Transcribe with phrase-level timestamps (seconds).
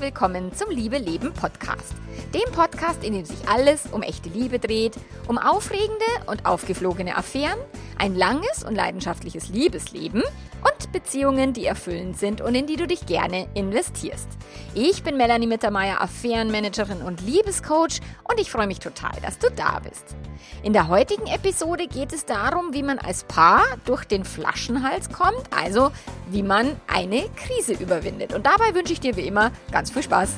[0.00, 1.94] willkommen zum Liebe Leben Podcast.
[2.32, 4.96] Dem Podcast, in dem sich alles um echte Liebe dreht,
[5.28, 7.58] um aufregende und aufgeflogene Affären,
[7.98, 13.04] ein langes und leidenschaftliches Liebesleben und Beziehungen, die erfüllend sind und in die du dich
[13.04, 14.28] gerne investierst.
[14.74, 19.80] Ich bin Melanie Mittermeier, Affärenmanagerin und Liebescoach und ich freue mich total, dass du da
[19.80, 20.16] bist.
[20.62, 25.42] In der heutigen Episode geht es darum, wie man als Paar durch den Flaschenhals kommt,
[25.50, 25.90] also
[26.30, 28.34] wie man eine Krise überwindet.
[28.34, 30.30] Und dabei wünsche ich dir wie immer ganz viel Spaß.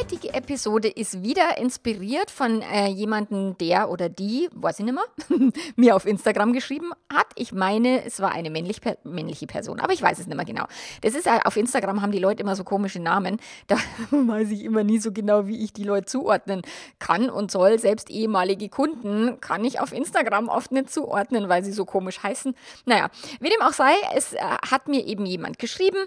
[0.00, 5.52] Heutige Episode ist wieder inspiriert von äh, jemandem, der oder die, weiß ich nicht mehr,
[5.76, 7.26] mir auf Instagram geschrieben hat.
[7.34, 10.64] Ich meine, es war eine männlich, männliche Person, aber ich weiß es nicht mehr genau.
[11.02, 13.38] Das ist äh, auf Instagram haben die Leute immer so komische Namen.
[13.66, 13.76] Da
[14.10, 16.62] weiß ich immer nie so genau, wie ich die Leute zuordnen
[16.98, 17.78] kann und soll.
[17.78, 22.54] Selbst ehemalige Kunden kann ich auf Instagram oft nicht zuordnen, weil sie so komisch heißen.
[22.86, 25.98] Naja, wie dem auch sei, es äh, hat mir eben jemand geschrieben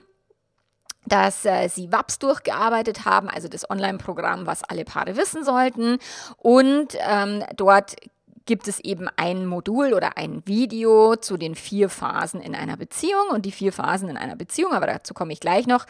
[1.06, 5.98] dass äh, sie WAPS durchgearbeitet haben, also das Online-Programm, was alle Paare wissen sollten.
[6.38, 7.96] Und ähm, dort
[8.46, 13.30] gibt es eben ein Modul oder ein Video zu den vier Phasen in einer Beziehung.
[13.32, 15.86] Und die vier Phasen in einer Beziehung, aber dazu komme ich gleich noch,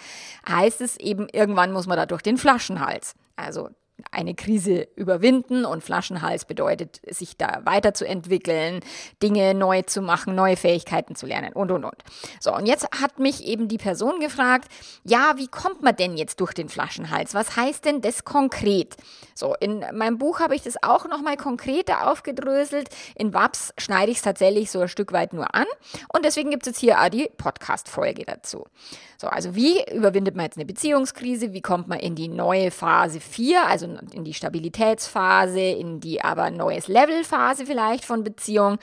[0.48, 3.16] heißt es eben, irgendwann muss man da durch den Flaschenhals.
[3.36, 3.70] Also
[4.12, 8.82] eine Krise überwinden und Flaschenhals bedeutet, sich da weiterzuentwickeln,
[9.22, 12.04] Dinge neu zu machen, neue Fähigkeiten zu lernen und, und, und.
[12.40, 14.70] So, und jetzt hat mich eben die Person gefragt,
[15.04, 17.34] ja, wie kommt man denn jetzt durch den Flaschenhals?
[17.34, 18.96] Was heißt denn das konkret?
[19.36, 22.90] So, in meinem Buch habe ich das auch nochmal konkreter aufgedröselt.
[23.16, 25.66] In WAPS schneide ich es tatsächlich so ein Stück weit nur an
[26.14, 28.66] und deswegen gibt es jetzt hier auch die Podcast-Folge dazu.
[29.24, 31.54] So, also wie überwindet man jetzt eine Beziehungskrise?
[31.54, 36.52] Wie kommt man in die neue Phase 4, also in die Stabilitätsphase, in die aber
[36.52, 38.80] neues Level-Phase vielleicht von Beziehung?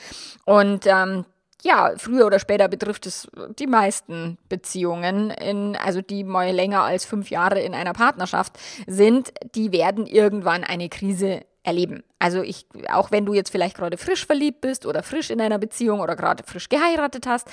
[0.46, 1.26] Und ähm,
[1.60, 3.28] ja, früher oder später betrifft es
[3.58, 9.34] die meisten Beziehungen, in, also die mal länger als fünf Jahre in einer Partnerschaft sind,
[9.54, 12.02] die werden irgendwann eine Krise erleben.
[12.18, 15.58] Also ich, auch wenn du jetzt vielleicht gerade frisch verliebt bist oder frisch in einer
[15.58, 17.46] Beziehung oder gerade frisch geheiratet hast,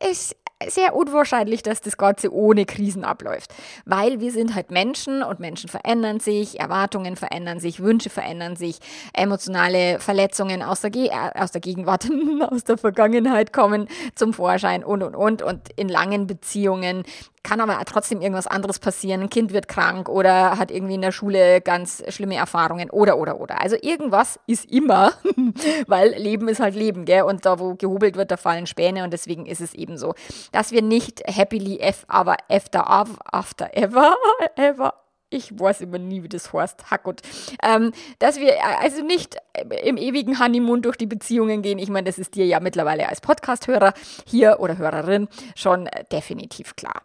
[0.00, 0.34] es
[0.68, 3.52] sehr unwahrscheinlich, dass das Ganze ohne Krisen abläuft.
[3.84, 8.78] Weil wir sind halt Menschen und Menschen verändern sich, Erwartungen verändern sich, Wünsche verändern sich,
[9.12, 12.08] emotionale Verletzungen aus der, Ge äh, aus der Gegenwart,
[12.50, 15.42] aus der Vergangenheit kommen zum Vorschein und und und.
[15.42, 17.04] Und in langen Beziehungen
[17.44, 19.22] kann aber trotzdem irgendwas anderes passieren.
[19.22, 23.38] Ein Kind wird krank oder hat irgendwie in der Schule ganz schlimme Erfahrungen oder, oder,
[23.38, 23.60] oder.
[23.60, 25.12] Also irgendwas ist immer,
[25.86, 27.22] weil Leben ist halt Leben, gell?
[27.22, 30.14] Und da, wo gehobelt wird, da fallen Späne und deswegen ist es eben so,
[30.50, 32.90] dass wir nicht happily F, after,
[33.30, 34.16] after ever,
[34.56, 34.94] ever,
[35.30, 37.20] ich weiß immer nie, wie das heißt, Hackut,
[37.62, 39.36] ähm, dass wir also nicht
[39.82, 41.78] im ewigen Honeymoon durch die Beziehungen gehen.
[41.78, 43.92] Ich meine, das ist dir ja mittlerweile als Podcast-Hörer
[44.26, 47.02] hier oder Hörerin schon definitiv klar.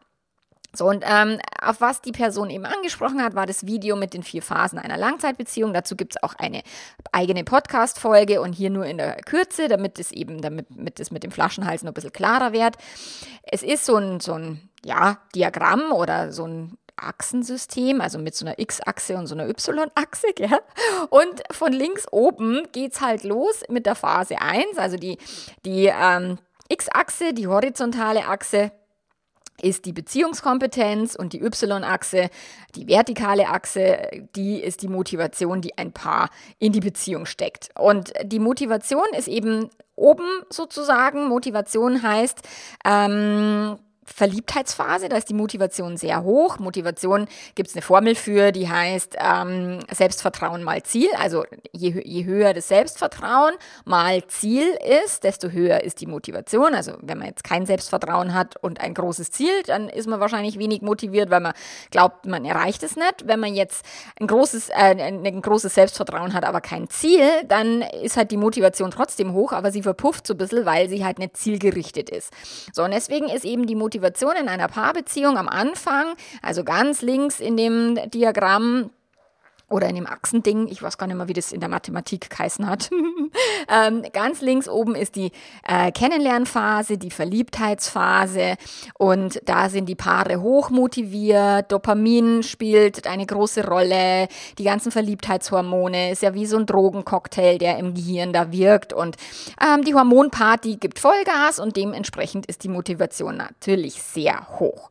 [0.74, 4.24] So, und ähm, auf was die Person eben angesprochen hat, war das Video mit den
[4.24, 5.74] vier Phasen einer Langzeitbeziehung.
[5.74, 6.62] Dazu gibt es auch eine
[7.12, 11.24] eigene Podcast-Folge und hier nur in der Kürze, damit es eben, damit, damit es mit
[11.24, 12.75] dem Flaschenhals noch ein bisschen klarer wird.
[13.44, 18.46] Es ist so ein, so ein ja, Diagramm oder so ein Achsensystem, also mit so
[18.46, 20.59] einer X-Achse und so einer Y-Achse, gell?
[21.09, 25.18] Und von links oben geht es halt los mit der Phase 1, also die,
[25.66, 26.38] die ähm,
[26.68, 28.72] X-Achse, die horizontale Achse
[29.62, 32.30] ist die Beziehungskompetenz und die Y-Achse,
[32.75, 37.69] die vertikale Achse, die ist die Motivation, die ein Paar in die Beziehung steckt.
[37.78, 41.28] Und die Motivation ist eben oben sozusagen.
[41.28, 42.40] Motivation heißt,
[42.86, 43.78] ähm,
[44.14, 46.59] Verliebtheitsphase, da ist die Motivation sehr hoch.
[46.59, 51.09] Motivation gibt es eine Formel für, die heißt ähm, Selbstvertrauen mal Ziel.
[51.18, 53.53] Also je, je höher das Selbstvertrauen
[53.86, 56.74] mal Ziel ist, desto höher ist die Motivation.
[56.74, 60.60] Also wenn man jetzt kein Selbstvertrauen hat und ein großes Ziel, dann ist man wahrscheinlich
[60.60, 61.54] wenig motiviert, weil man
[61.92, 63.25] glaubt, man erreicht es nicht.
[63.28, 63.86] Wenn man jetzt
[64.19, 68.92] ein großes, äh, ein großes Selbstvertrauen hat, aber kein Ziel, dann ist halt die Motivation
[68.92, 72.34] trotzdem hoch, aber sie verpufft so ein bisschen, weil sie halt nicht zielgerichtet ist.
[72.74, 77.01] So, und deswegen ist eben die Motivation Motivation in einer Paarbeziehung am Anfang, also ganz
[77.01, 78.92] links in dem Diagramm,
[79.69, 82.68] oder in dem Achsending, ich weiß gar nicht mehr, wie das in der Mathematik geheißen
[82.68, 82.89] hat.
[83.69, 85.31] ähm, ganz links oben ist die
[85.68, 88.56] äh, Kennenlernphase, die Verliebtheitsphase
[88.98, 94.27] und da sind die Paare hochmotiviert, Dopamin spielt eine große Rolle,
[94.57, 99.18] die ganzen Verliebtheitshormone ist ja wie so ein Drogencocktail, der im Gehirn da wirkt und
[99.62, 104.89] ähm, die Hormonparty gibt Vollgas und dementsprechend ist die Motivation natürlich sehr hoch.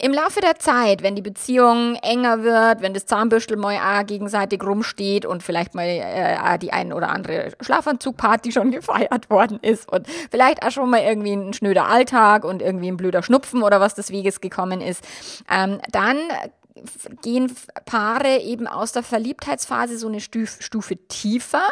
[0.00, 4.62] Im Laufe der Zeit, wenn die Beziehung enger wird, wenn das Zahnbürstel mal auch gegenseitig
[4.62, 10.08] rumsteht und vielleicht mal äh, die ein oder andere Schlafanzugparty schon gefeiert worden ist und
[10.30, 13.94] vielleicht auch schon mal irgendwie ein schnöder Alltag und irgendwie ein blöder Schnupfen oder was
[13.94, 15.04] des Weges gekommen ist,
[15.48, 16.18] ähm, dann
[17.22, 17.54] gehen
[17.84, 21.68] Paare eben aus der Verliebtheitsphase so eine Stufe, Stufe tiefer,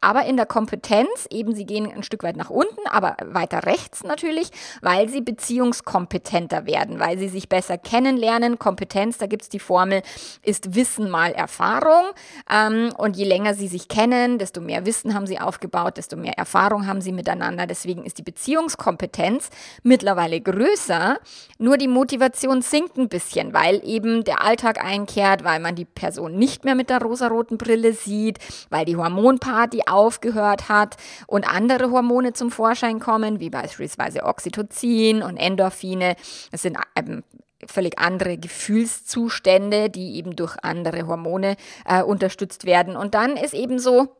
[0.00, 4.02] aber in der Kompetenz eben, sie gehen ein Stück weit nach unten, aber weiter rechts
[4.02, 4.50] natürlich,
[4.80, 8.58] weil sie beziehungskompetenter werden, weil sie sich besser kennenlernen.
[8.58, 10.02] Kompetenz, da gibt es die Formel,
[10.42, 12.06] ist Wissen mal Erfahrung.
[12.50, 16.38] Ähm, und je länger sie sich kennen, desto mehr Wissen haben sie aufgebaut, desto mehr
[16.38, 17.66] Erfahrung haben sie miteinander.
[17.66, 19.50] Deswegen ist die Beziehungskompetenz
[19.82, 21.18] mittlerweile größer,
[21.58, 26.36] nur die Motivation sinkt ein bisschen, weil eben der Alltag einkehrt, weil man die Person
[26.36, 28.38] nicht mehr mit der rosaroten Brille sieht,
[28.70, 30.96] weil die Hormonparty aufgehört hat
[31.26, 36.14] und andere Hormone zum Vorschein kommen, wie beispielsweise Oxytocin und Endorphine.
[36.52, 37.24] Es sind ähm,
[37.66, 42.96] völlig andere Gefühlszustände, die eben durch andere Hormone äh, unterstützt werden.
[42.96, 44.16] Und dann ist eben so,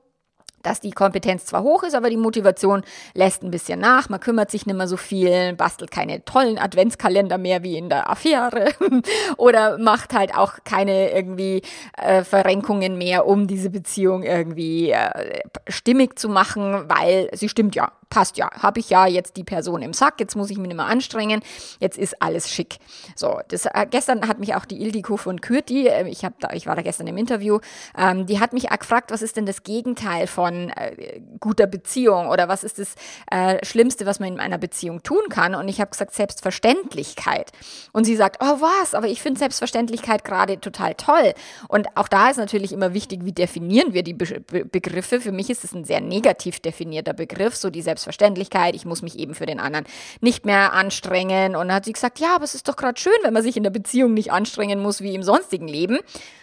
[0.62, 2.82] dass die Kompetenz zwar hoch ist, aber die Motivation
[3.14, 4.08] lässt ein bisschen nach.
[4.08, 8.11] Man kümmert sich nicht mehr so viel, bastelt keine tollen Adventskalender mehr wie in der
[8.11, 8.73] Affäre
[9.37, 11.62] oder macht halt auch keine irgendwie
[11.97, 17.93] äh, Verrenkungen mehr, um diese Beziehung irgendwie äh, stimmig zu machen, weil sie stimmt ja
[18.08, 20.76] passt ja, habe ich ja jetzt die Person im Sack, jetzt muss ich mich nicht
[20.76, 21.43] mehr anstrengen,
[21.81, 22.79] jetzt ist alles schick.
[23.14, 26.67] So, das, äh, gestern hat mich auch die Ildiko von Kürti, äh, ich, da, ich
[26.67, 27.58] war da gestern im Interview,
[27.97, 32.29] ähm, die hat mich auch gefragt, was ist denn das Gegenteil von äh, guter Beziehung
[32.29, 32.94] oder was ist das
[33.31, 35.55] äh, Schlimmste, was man in einer Beziehung tun kann?
[35.55, 37.52] Und ich habe gesagt, Selbstverständlichkeit.
[37.93, 41.35] Und sie sagt, oh was, aber ich finde Selbstverständlichkeit gerade total toll.
[41.69, 45.20] Und auch da ist natürlich immer wichtig, wie definieren wir die Be Be Begriffe.
[45.20, 49.03] Für mich ist es ein sehr negativ definierter Begriff, so die Selbstverständlichkeit Selbstverständlichkeit, ich muss
[49.03, 49.87] mich eben für den anderen
[50.20, 51.56] nicht mehr anstrengen.
[51.56, 53.56] Und dann hat sie gesagt, ja, aber es ist doch gerade schön, wenn man sich
[53.56, 55.99] in der Beziehung nicht anstrengen muss wie im sonstigen Leben.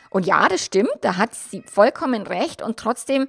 [0.10, 2.62] Und ja, das stimmt, da hat sie vollkommen recht.
[2.62, 3.27] Und trotzdem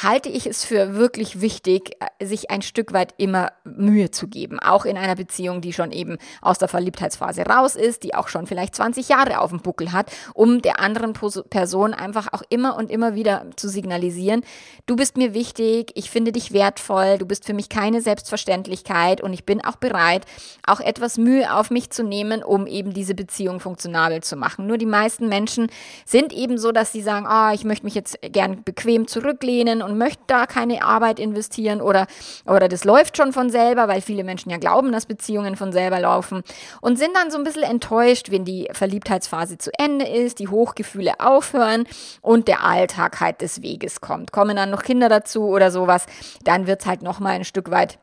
[0.00, 4.58] halte ich es für wirklich wichtig, äh, sich ein Stück weit immer Mühe zu geben.
[4.60, 8.46] Auch in einer Beziehung, die schon eben aus der Verliebtheitsphase raus ist, die auch schon
[8.46, 12.90] vielleicht 20 Jahre auf dem Buckel hat, um der anderen Person einfach auch immer und
[12.90, 14.42] immer wieder zu signalisieren,
[14.84, 19.32] du bist mir wichtig, ich finde dich wertvoll, du bist für mich keine Selbstverständlichkeit und
[19.32, 20.26] ich bin auch bereit,
[20.66, 24.66] auch etwas Mühe auf mich zu nehmen, um eben diese Beziehung funktionabel zu machen.
[24.66, 25.68] Nur die meisten Menschen
[26.04, 29.96] sind eben so, dass sie sagen, oh, ich möchte mich jetzt gern bequem zurücklehnen und
[29.96, 32.06] möchte da keine Arbeit investieren oder,
[32.44, 36.00] oder das läuft schon von selber, weil viele Menschen ja glauben, dass Beziehungen von selber
[36.00, 36.42] laufen
[36.80, 41.20] und sind dann so ein bisschen enttäuscht, wenn die Verliebtheitsphase zu Ende ist, die Hochgefühle
[41.20, 41.84] aufhören
[42.20, 44.32] und der Alltag halt des Weges kommt.
[44.32, 46.06] Kommen dann noch Kinder dazu oder sowas,
[46.44, 47.98] dann wird es halt nochmal ein Stück weit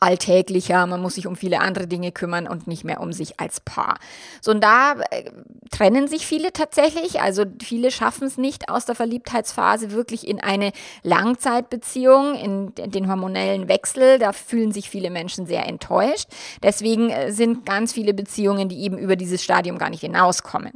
[0.00, 3.60] alltäglicher, man muss sich um viele andere Dinge kümmern und nicht mehr um sich als
[3.60, 3.98] Paar.
[4.40, 5.30] So und da äh,
[5.70, 10.72] trennen sich viele tatsächlich, also viele schaffen es nicht aus der Verliebtheitsphase wirklich in eine
[11.02, 16.28] Langzeitbeziehung, in, den hormonellen Wechsel, da fühlen sich viele Menschen sehr enttäuscht.
[16.62, 20.72] Deswegen äh, sind ganz viele Beziehungen, die eben über dieses Stadium gar nicht hinauskommen.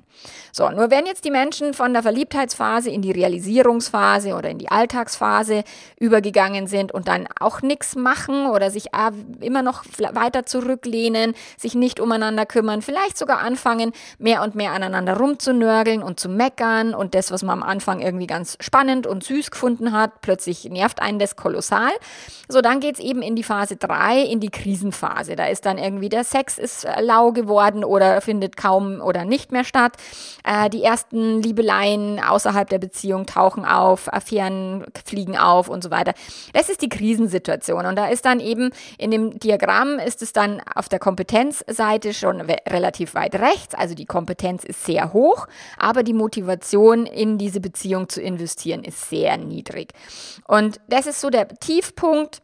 [0.52, 4.70] So, nur wenn jetzt die Menschen von der Verliebtheitsphase in die Realisierungsphase oder in die
[4.70, 5.64] Alltagsphase
[5.98, 8.94] übergegangen sind und dann auch nichts machen oder sich
[9.40, 15.16] immer noch weiter zurücklehnen, sich nicht umeinander kümmern, vielleicht sogar anfangen, mehr und mehr aneinander
[15.16, 19.50] rumzunörgeln und zu meckern und das, was man am Anfang irgendwie ganz spannend und süß
[19.50, 21.90] gefunden hat, plötzlich nervt einen das kolossal.
[22.48, 25.36] So, dann geht es eben in die Phase 3, in die Krisenphase.
[25.36, 29.52] Da ist dann irgendwie der Sex ist äh, lau geworden oder findet kaum oder nicht
[29.52, 29.96] mehr statt.
[30.44, 36.14] Äh, die ersten Liebeleien außerhalb der Beziehung tauchen auf, Affären fliegen auf und so weiter.
[36.52, 40.60] Das ist die Krisensituation und da ist dann eben in dem Diagramm ist es dann
[40.74, 45.46] auf der Kompetenzseite schon relativ weit rechts, also die Kompetenz ist sehr hoch,
[45.78, 49.92] aber die Motivation in diese Beziehung zu investieren ist sehr niedrig.
[50.46, 52.42] Und das ist so der Tiefpunkt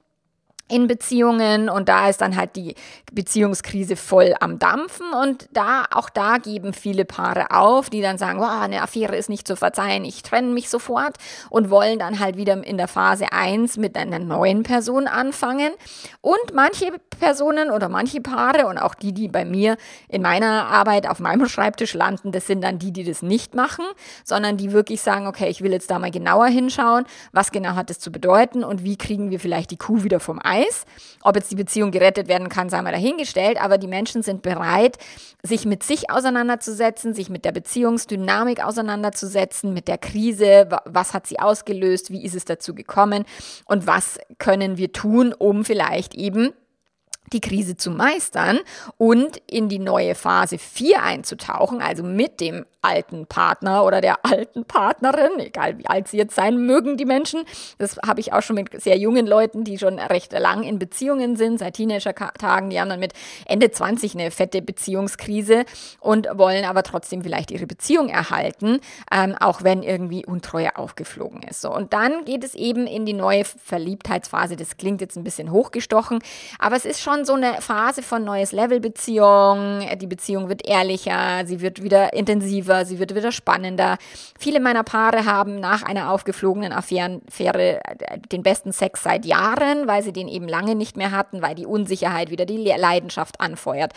[0.68, 2.74] in Beziehungen und da ist dann halt die
[3.12, 8.38] Beziehungskrise voll am Dampfen und da auch da geben viele Paare auf, die dann sagen,
[8.38, 11.16] wow, eine Affäre ist nicht zu verzeihen, ich trenne mich sofort.
[11.50, 15.72] Und wollen dann halt wieder in der Phase 1 mit einer neuen Person anfangen.
[16.20, 19.76] Und manche Personen oder manche Paare und auch die, die bei mir
[20.08, 23.84] in meiner Arbeit auf meinem Schreibtisch landen, das sind dann die, die das nicht machen,
[24.24, 27.90] sondern die wirklich sagen, okay, ich will jetzt da mal genauer hinschauen, was genau hat
[27.90, 30.84] das zu bedeuten und wie kriegen wir vielleicht die Kuh wieder vom Eis weiß.
[31.22, 34.98] Ob jetzt die Beziehung gerettet werden kann, sei mal dahingestellt, aber die Menschen sind bereit,
[35.42, 41.38] sich mit sich auseinanderzusetzen, sich mit der Beziehungsdynamik auseinanderzusetzen, mit der Krise, was hat sie
[41.38, 43.24] ausgelöst, wie ist es dazu gekommen
[43.64, 46.52] und was können wir tun, um vielleicht eben
[47.32, 48.60] die Krise zu meistern
[48.96, 54.64] und in die neue Phase 4 einzutauchen, also mit dem alten Partner oder der alten
[54.64, 57.42] Partnerin, egal wie alt sie jetzt sein mögen, die Menschen.
[57.78, 61.36] Das habe ich auch schon mit sehr jungen Leuten, die schon recht lang in Beziehungen
[61.36, 63.14] sind, seit Teenager-Tagen, die haben dann mit
[63.46, 65.64] Ende 20 eine fette Beziehungskrise
[66.00, 68.80] und wollen aber trotzdem vielleicht ihre Beziehung erhalten,
[69.12, 71.60] ähm, auch wenn irgendwie Untreue aufgeflogen ist.
[71.60, 74.56] So, und dann geht es eben in die neue Verliebtheitsphase.
[74.56, 76.20] Das klingt jetzt ein bisschen hochgestochen,
[76.58, 79.86] aber es ist schon so eine Phase von neues Level Beziehung.
[80.00, 83.98] Die Beziehung wird ehrlicher, sie wird wieder intensiver intensiver, sie wird wieder spannender.
[84.38, 90.02] Viele meiner Paare haben nach einer aufgeflogenen Affäre äh, den besten Sex seit Jahren, weil
[90.02, 93.92] sie den eben lange nicht mehr hatten, weil die Unsicherheit wieder die Leidenschaft anfeuert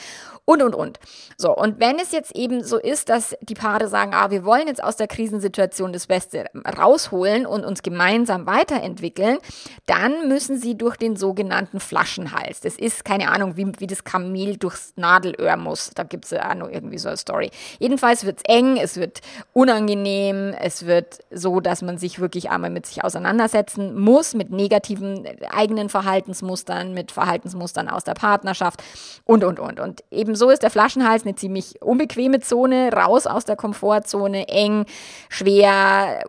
[0.45, 0.99] und, und, und.
[1.37, 4.67] So, und wenn es jetzt eben so ist, dass die Paare sagen, ah, wir wollen
[4.67, 6.45] jetzt aus der Krisensituation das Beste
[6.77, 9.37] rausholen und uns gemeinsam weiterentwickeln,
[9.85, 12.61] dann müssen sie durch den sogenannten Flaschenhals.
[12.61, 15.91] Das ist, keine Ahnung, wie, wie das Kamel durchs Nadelöhr muss.
[15.93, 17.51] Da gibt es ja noch irgendwie so eine Story.
[17.77, 19.19] Jedenfalls wird es eng es wird
[19.51, 25.27] unangenehm, es wird so, dass man sich wirklich einmal mit sich auseinandersetzen muss, mit negativen
[25.49, 28.81] eigenen Verhaltensmustern, mit Verhaltensmustern aus der Partnerschaft
[29.25, 29.81] und, und, und.
[29.81, 34.85] Und eben so ist der Flaschenhals eine ziemlich unbequeme Zone, raus aus der Komfortzone, eng,
[35.27, 36.23] schwer,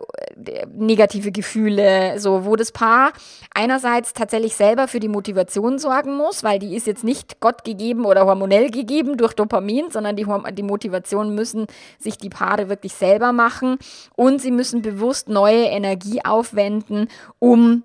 [0.75, 3.13] negative Gefühle, so, wo das Paar
[3.53, 8.05] einerseits tatsächlich selber für die Motivation sorgen muss, weil die ist jetzt nicht Gott gegeben
[8.05, 11.67] oder hormonell gegeben durch Dopamin, sondern die, die Motivation müssen
[11.99, 13.77] sich die Paare wirklich selber machen
[14.15, 17.07] und sie müssen bewusst neue Energie aufwenden,
[17.39, 17.83] um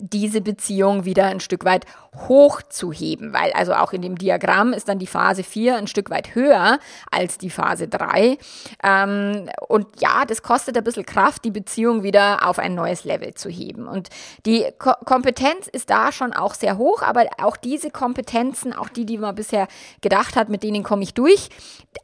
[0.00, 1.86] diese Beziehung wieder ein Stück weit
[2.28, 6.34] hochzuheben, weil also auch in dem Diagramm ist dann die Phase 4 ein Stück weit
[6.34, 6.78] höher
[7.10, 8.38] als die Phase 3.
[8.82, 13.34] Ähm, und ja, das kostet ein bisschen Kraft, die Beziehung wieder auf ein neues Level
[13.34, 13.86] zu heben.
[13.86, 14.08] Und
[14.46, 19.06] die Ko Kompetenz ist da schon auch sehr hoch, aber auch diese Kompetenzen, auch die,
[19.06, 19.68] die man bisher
[20.00, 21.48] gedacht hat, mit denen komme ich durch,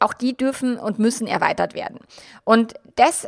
[0.01, 1.99] auch die dürfen und müssen erweitert werden.
[2.45, 3.27] Und das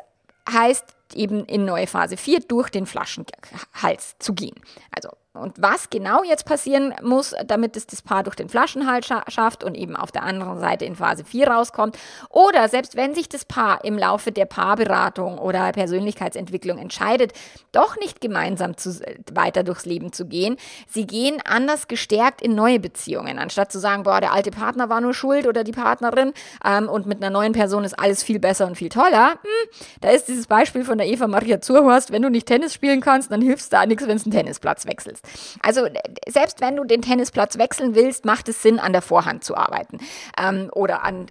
[0.50, 0.84] heißt
[1.14, 4.54] eben in neue Phase 4 durch den Flaschenhals zu gehen.
[4.90, 9.24] Also und was genau jetzt passieren muss, damit es das Paar durch den Flaschenhals scha
[9.26, 11.98] schafft und eben auf der anderen Seite in Phase 4 rauskommt.
[12.30, 17.32] Oder selbst wenn sich das Paar im Laufe der Paarberatung oder Persönlichkeitsentwicklung entscheidet,
[17.72, 19.00] doch nicht gemeinsam zu,
[19.32, 23.40] weiter durchs Leben zu gehen, sie gehen anders gestärkt in neue Beziehungen.
[23.40, 26.32] Anstatt zu sagen, boah, der alte Partner war nur schuld oder die Partnerin
[26.64, 29.32] ähm, und mit einer neuen Person ist alles viel besser und viel toller.
[29.32, 33.00] Hm, da ist dieses Beispiel von der Eva Maria Zurhorst, wenn du nicht Tennis spielen
[33.00, 35.23] kannst, dann hilfst da nichts, wenn du einen Tennisplatz wechselst.
[35.62, 35.88] Also
[36.28, 39.98] selbst wenn du den Tennisplatz wechseln willst, macht es Sinn, an der Vorhand zu arbeiten
[40.38, 41.26] ähm, oder an,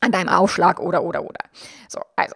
[0.00, 1.40] an deinem Aufschlag oder, oder, oder.
[1.88, 2.34] So, also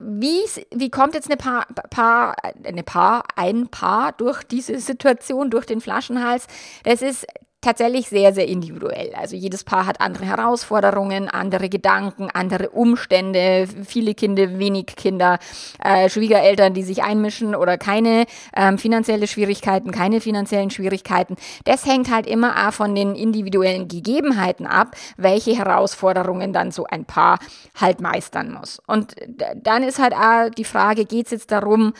[0.00, 5.66] wie, wie kommt jetzt eine Paar, Paar, eine Paar, ein Paar durch diese Situation, durch
[5.66, 6.46] den Flaschenhals?
[6.84, 7.26] Das ist
[7.68, 9.12] tatsächlich sehr, sehr individuell.
[9.14, 15.38] Also jedes Paar hat andere Herausforderungen, andere Gedanken, andere Umstände, viele Kinder, wenig Kinder,
[15.84, 18.24] äh, Schwiegereltern, die sich einmischen oder keine
[18.56, 21.36] ähm, finanzielle Schwierigkeiten, keine finanziellen Schwierigkeiten.
[21.64, 27.04] Das hängt halt immer auch von den individuellen Gegebenheiten ab, welche Herausforderungen dann so ein
[27.04, 27.38] Paar
[27.78, 28.80] halt meistern muss.
[28.86, 29.14] Und
[29.56, 31.92] dann ist halt auch die Frage, geht es jetzt darum,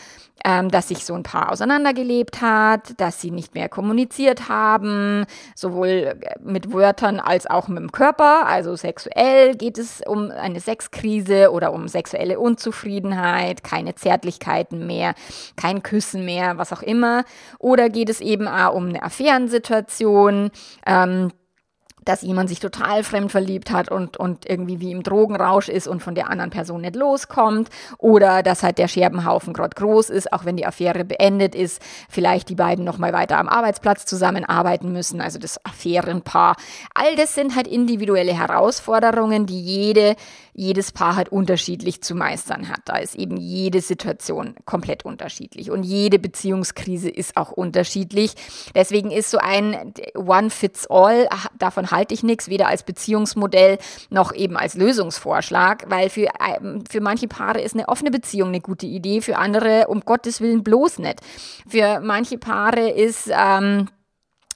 [0.45, 5.27] ähm, dass sich so ein Paar auseinandergelebt hat, dass sie nicht mehr kommuniziert haben,
[5.59, 8.47] sowohl äh, mit Wörtern als auch mit dem Körper.
[8.47, 15.15] Also sexuell geht es um eine Sexkrise oder um sexuelle Unzufriedenheit, keine Zärtlichkeiten mehr,
[15.57, 17.25] kein Küssen mehr, was auch immer.
[17.59, 20.51] Oder geht es eben auch um eine Affärensituation.
[20.87, 21.33] Ähm,
[22.09, 26.03] dass jemand sich total fremd verliebt hat und, und irgendwie wie im Drogenrausch ist und
[26.03, 27.69] von der anderen Person nicht loskommt.
[27.99, 32.49] Oder dass halt der Scherbenhaufen gerade groß ist, auch wenn die Affäre beendet ist, vielleicht
[32.49, 36.57] die beiden nochmal weiter am Arbeitsplatz zusammenarbeiten müssen, also das Affärenpaar.
[36.95, 40.17] All das sind halt individuelle Herausforderungen, die jede
[40.59, 42.81] jedes Paar halt unterschiedlich zu meistern hat.
[42.87, 48.35] Da ist eben jede Situation komplett unterschiedlich und jede Beziehungskrise ist auch unterschiedlich.
[48.75, 53.79] Deswegen ist so ein One Fits All, davon halte ich nichts, weder als Beziehungsmodell
[54.11, 58.61] noch eben als Lösungsvorschlag, weil für, ähm, für manche Paare ist eine offene Beziehung eine
[58.61, 61.21] gute Idee, für andere um Gottes Willen bloß nicht.
[61.69, 63.89] Für manche Paare ist ähm,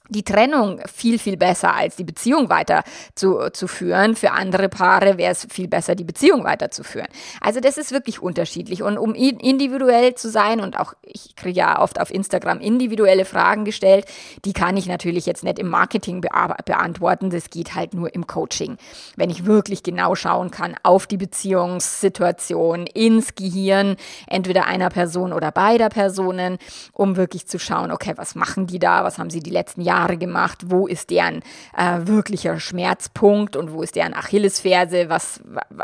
[0.09, 2.83] die Trennung viel, viel besser als die Beziehung weiter
[3.15, 4.15] zu, führen.
[4.15, 7.07] Für andere Paare wäre es viel besser, die Beziehung weiterzuführen.
[7.39, 8.83] Also das ist wirklich unterschiedlich.
[8.83, 13.63] Und um individuell zu sein, und auch ich kriege ja oft auf Instagram individuelle Fragen
[13.63, 14.05] gestellt,
[14.43, 17.29] die kann ich natürlich jetzt nicht im Marketing beantworten.
[17.29, 18.77] Das geht halt nur im Coaching.
[19.15, 23.95] Wenn ich wirklich genau schauen kann auf die Beziehungssituation, ins Gehirn,
[24.27, 26.57] entweder einer Person oder beider Personen,
[26.91, 29.92] um wirklich zu schauen, okay, was machen die da, was haben sie die letzten Jahre
[29.93, 31.43] Jahre gemacht, wo ist deren
[31.77, 35.41] äh, wirklicher Schmerzpunkt und wo ist deren Achillesferse, was,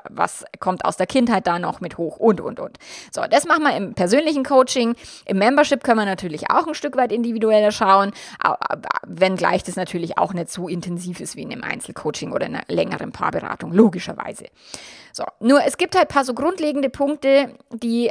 [0.09, 2.77] was kommt aus der Kindheit da noch mit hoch und, und, und.
[3.11, 4.95] So, das machen wir im persönlichen Coaching.
[5.25, 8.11] Im Membership können wir natürlich auch ein Stück weit individueller schauen,
[9.05, 12.65] wenngleich das natürlich auch nicht so intensiv ist wie in einem Einzelcoaching oder in einer
[12.67, 14.45] längeren Paarberatung, logischerweise.
[15.19, 18.09] So, nur es gibt halt ein paar so grundlegende Punkte, die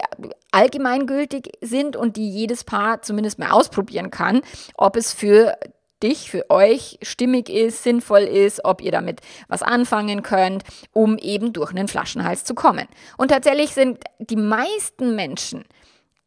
[0.50, 4.42] allgemeingültig sind und die jedes Paar zumindest mal ausprobieren kann,
[4.76, 5.56] ob es für
[6.02, 11.54] dich, für euch stimmig ist, sinnvoll ist, ob ihr damit was anfangen könnt, um eben
[11.54, 12.86] durch einen Flaschenhals zu kommen.
[13.16, 15.64] Und tatsächlich sind die meisten Menschen,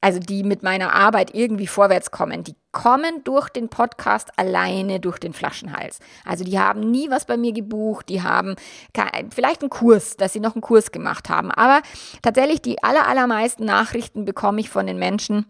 [0.01, 5.19] also die mit meiner Arbeit irgendwie vorwärts kommen, die kommen durch den Podcast alleine durch
[5.19, 5.99] den Flaschenhals.
[6.25, 8.55] Also die haben nie was bei mir gebucht, die haben
[9.29, 11.51] vielleicht einen Kurs, dass sie noch einen Kurs gemacht haben.
[11.51, 11.81] Aber
[12.21, 15.45] tatsächlich die aller, allermeisten Nachrichten bekomme ich von den Menschen,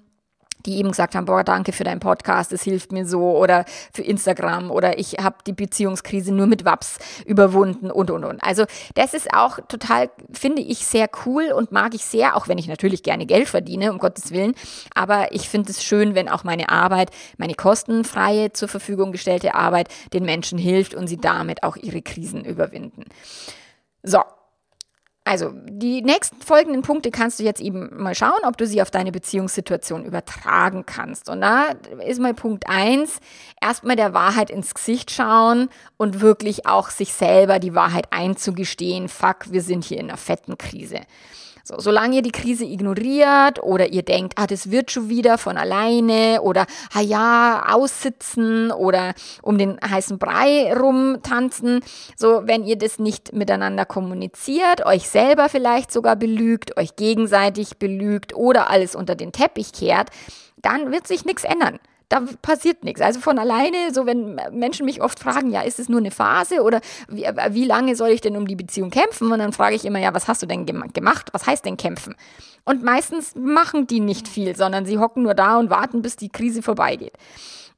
[0.66, 4.02] die eben gesagt haben, boah, danke für deinen Podcast, es hilft mir so oder für
[4.02, 8.44] Instagram oder ich habe die Beziehungskrise nur mit Waps überwunden und und und.
[8.44, 8.66] Also
[8.96, 12.68] das ist auch total, finde ich, sehr cool und mag ich sehr, auch wenn ich
[12.68, 14.54] natürlich gerne Geld verdiene, um Gottes Willen.
[14.96, 19.90] Aber ich finde es schön, wenn auch meine Arbeit, meine kostenfreie zur Verfügung gestellte Arbeit
[20.14, 23.06] den Menschen hilft und sie damit auch ihre Krisen überwinden.
[24.04, 24.22] So,
[25.32, 28.92] also, die nächsten folgenden Punkte kannst du jetzt eben mal schauen, ob du sie auf
[28.92, 31.30] deine Beziehungssituation übertragen kannst.
[31.30, 31.68] Und da
[32.06, 33.22] ist mal Punkt eins:
[33.62, 39.08] erstmal der Wahrheit ins Gesicht schauen und wirklich auch sich selber die Wahrheit einzugestehen.
[39.08, 41.00] Fuck, wir sind hier in einer fetten Krise.
[41.64, 45.58] So, solange ihr die Krise ignoriert oder ihr denkt, ah, das wird schon wieder von
[45.58, 51.82] alleine oder, ah ja, aussitzen oder um den heißen Brei rumtanzen,
[52.16, 58.36] so, wenn ihr das nicht miteinander kommuniziert, euch selber vielleicht sogar belügt, euch gegenseitig belügt
[58.36, 60.10] oder alles unter den Teppich kehrt,
[60.58, 61.80] dann wird sich nichts ändern
[62.12, 63.00] da passiert nichts.
[63.00, 66.62] Also von alleine, so wenn Menschen mich oft fragen, ja, ist es nur eine Phase
[66.62, 69.32] oder wie, wie lange soll ich denn um die Beziehung kämpfen?
[69.32, 71.30] Und dann frage ich immer, ja, was hast du denn gemacht?
[71.32, 72.16] Was heißt denn kämpfen?
[72.66, 76.30] Und meistens machen die nicht viel, sondern sie hocken nur da und warten, bis die
[76.30, 77.14] Krise vorbeigeht.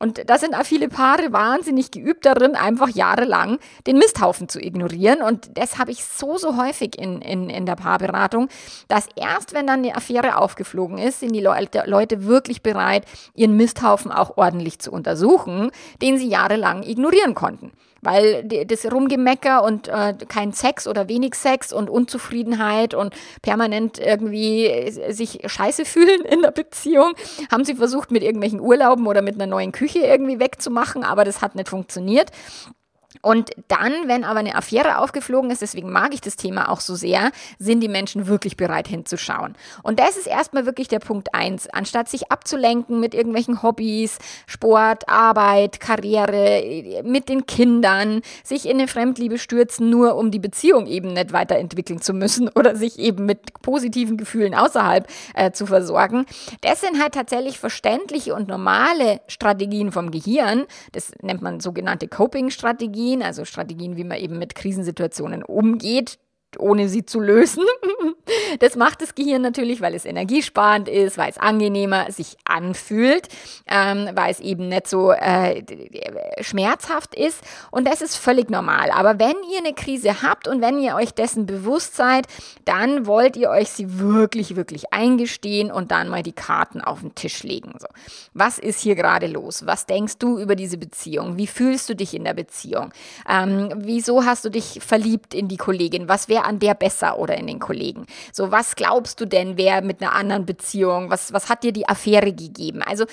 [0.03, 5.21] Und da sind auch viele Paare wahnsinnig geübt darin, einfach jahrelang den Misthaufen zu ignorieren.
[5.21, 8.49] Und das habe ich so, so häufig in, in, in der Paarberatung,
[8.89, 13.55] dass erst wenn dann eine Affäre aufgeflogen ist, sind die Leute, Leute wirklich bereit, ihren
[13.55, 17.71] Misthaufen auch ordentlich zu untersuchen, den sie jahrelang ignorieren konnten
[18.03, 24.91] weil das Rumgemecker und äh, kein Sex oder wenig Sex und Unzufriedenheit und permanent irgendwie
[25.09, 27.13] sich scheiße fühlen in der Beziehung,
[27.51, 31.41] haben sie versucht mit irgendwelchen Urlauben oder mit einer neuen Küche irgendwie wegzumachen, aber das
[31.41, 32.31] hat nicht funktioniert.
[33.23, 36.93] Und dann, wenn aber eine Affäre aufgeflogen ist, deswegen mag ich das Thema auch so
[36.93, 39.55] sehr, sind die Menschen wirklich bereit hinzuschauen.
[39.81, 41.69] Und das ist erstmal wirklich der Punkt eins.
[41.69, 48.89] Anstatt sich abzulenken mit irgendwelchen Hobbys, Sport, Arbeit, Karriere, mit den Kindern, sich in eine
[48.89, 53.53] Fremdliebe stürzen, nur um die Beziehung eben nicht weiterentwickeln zu müssen oder sich eben mit
[53.61, 56.25] positiven Gefühlen außerhalb äh, zu versorgen.
[56.59, 60.65] Das sind halt tatsächlich verständliche und normale Strategien vom Gehirn.
[60.91, 66.19] Das nennt man sogenannte Coping-Strategien Strategien, also Strategien, wie man eben mit Krisensituationen umgeht,
[66.59, 67.63] ohne sie zu lösen.
[68.59, 73.27] Das macht das Gehirn natürlich, weil es energiesparend ist, weil es angenehmer sich anfühlt,
[73.67, 75.63] ähm, weil es eben nicht so äh,
[76.41, 77.41] schmerzhaft ist.
[77.71, 78.91] Und das ist völlig normal.
[78.91, 82.27] Aber wenn ihr eine Krise habt und wenn ihr euch dessen bewusst seid,
[82.65, 87.15] dann wollt ihr euch sie wirklich, wirklich eingestehen und dann mal die Karten auf den
[87.15, 87.73] Tisch legen.
[87.79, 87.87] So.
[88.33, 89.65] Was ist hier gerade los?
[89.65, 91.37] Was denkst du über diese Beziehung?
[91.37, 92.91] Wie fühlst du dich in der Beziehung?
[93.27, 96.07] Ähm, wieso hast du dich verliebt in die Kollegin?
[96.07, 98.05] Was an der besser oder in den Kollegen?
[98.31, 101.87] So, was glaubst du denn, wer mit einer anderen Beziehung, was, was hat dir die
[101.87, 102.81] Affäre gegeben?
[102.81, 103.05] Also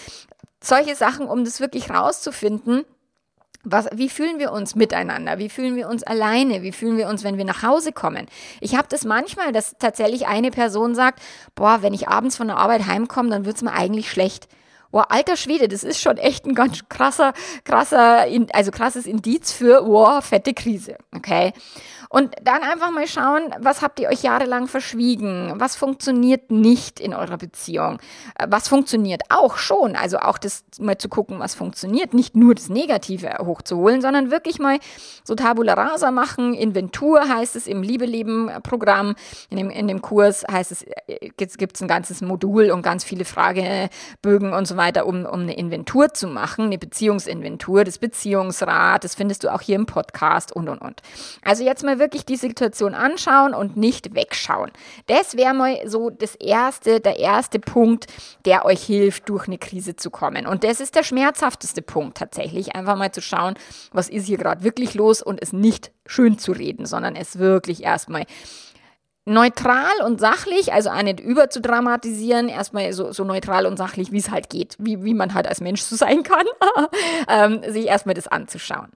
[0.63, 2.85] solche Sachen, um das wirklich rauszufinden.
[3.63, 5.39] Was, wie fühlen wir uns miteinander?
[5.39, 6.63] Wie fühlen wir uns alleine?
[6.63, 8.27] Wie fühlen wir uns, wenn wir nach Hause kommen?
[8.61, 11.21] Ich habe das manchmal, dass tatsächlich eine Person sagt,
[11.55, 14.49] boah, wenn ich abends von der Arbeit heimkomme, dann wird's mir eigentlich schlecht.
[14.91, 19.83] Boah, alter Schwede, das ist schon echt ein ganz krasser, krasser, also krasses Indiz für,
[19.83, 21.53] boah, fette Krise, okay?
[22.13, 25.53] Und dann einfach mal schauen, was habt ihr euch jahrelang verschwiegen?
[25.59, 28.01] Was funktioniert nicht in eurer Beziehung?
[28.37, 29.95] Äh, was funktioniert auch schon?
[29.95, 32.13] Also auch das mal zu gucken, was funktioniert.
[32.13, 34.81] Nicht nur das Negative hochzuholen, sondern wirklich mal
[35.23, 36.53] so Tabula Rasa machen.
[36.53, 39.15] Inventur heißt es im Liebeleben-Programm.
[39.49, 43.05] In dem, in dem Kurs heißt es, äh, gibt es ein ganzes Modul und ganz
[43.05, 49.05] viele Fragebögen und so weiter, um, um eine Inventur zu machen, eine Beziehungsinventur, das Beziehungsrat,
[49.05, 51.03] das findest du auch hier im Podcast und, und, und.
[51.45, 54.73] Also jetzt mal wirklich die Situation anschauen und nicht wegschauen.
[55.07, 58.07] Das wäre mal so das erste, der erste Punkt,
[58.45, 60.47] der euch hilft, durch eine Krise zu kommen.
[60.47, 63.55] Und das ist der schmerzhafteste Punkt tatsächlich, einfach mal zu schauen,
[63.93, 67.85] was ist hier gerade wirklich los und es nicht schön zu reden, sondern es wirklich
[67.85, 68.25] erstmal
[69.27, 74.31] neutral und sachlich, also auch nicht überzudramatisieren, erstmal so, so neutral und sachlich, wie es
[74.31, 76.47] halt geht, wie, wie man halt als Mensch so sein kann,
[77.29, 78.89] ähm, sich erstmal das anzuschauen.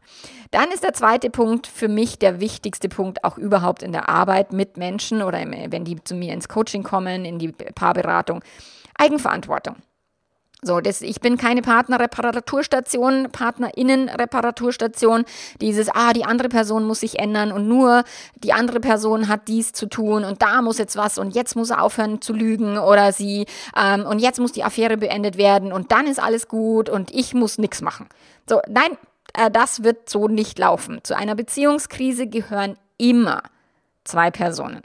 [0.50, 4.52] Dann ist der zweite Punkt für mich der wichtigste Punkt auch überhaupt in der Arbeit
[4.52, 8.42] mit Menschen oder wenn die zu mir ins Coaching kommen, in die Paarberatung,
[8.96, 9.76] Eigenverantwortung.
[10.66, 15.26] So, das, ich bin keine Partnerreparaturstation, Partnerinnenreparaturstation.
[15.60, 18.02] Dieses, ah, die andere Person muss sich ändern und nur
[18.36, 21.68] die andere Person hat dies zu tun und da muss jetzt was und jetzt muss
[21.68, 23.44] er aufhören zu lügen oder sie
[23.76, 27.34] ähm, und jetzt muss die Affäre beendet werden und dann ist alles gut und ich
[27.34, 28.08] muss nichts machen.
[28.48, 28.96] So, nein,
[29.34, 31.00] äh, das wird so nicht laufen.
[31.02, 33.42] Zu einer Beziehungskrise gehören immer
[34.04, 34.80] zwei Personen.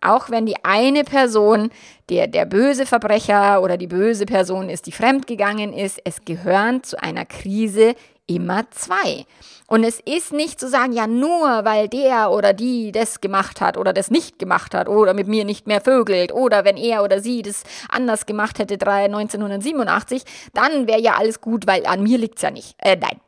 [0.00, 1.70] Auch wenn die eine Person
[2.08, 7.00] der, der böse Verbrecher oder die böse Person ist, die fremdgegangen ist, es gehören zu
[7.02, 7.94] einer Krise
[8.26, 9.26] immer zwei.
[9.66, 13.76] Und es ist nicht zu sagen, ja, nur weil der oder die das gemacht hat
[13.76, 17.20] oder das nicht gemacht hat oder mit mir nicht mehr vögelt oder wenn er oder
[17.20, 22.36] sie das anders gemacht hätte 1987, dann wäre ja alles gut, weil an mir liegt
[22.36, 22.74] es ja nicht.
[22.78, 23.20] Äh, nein,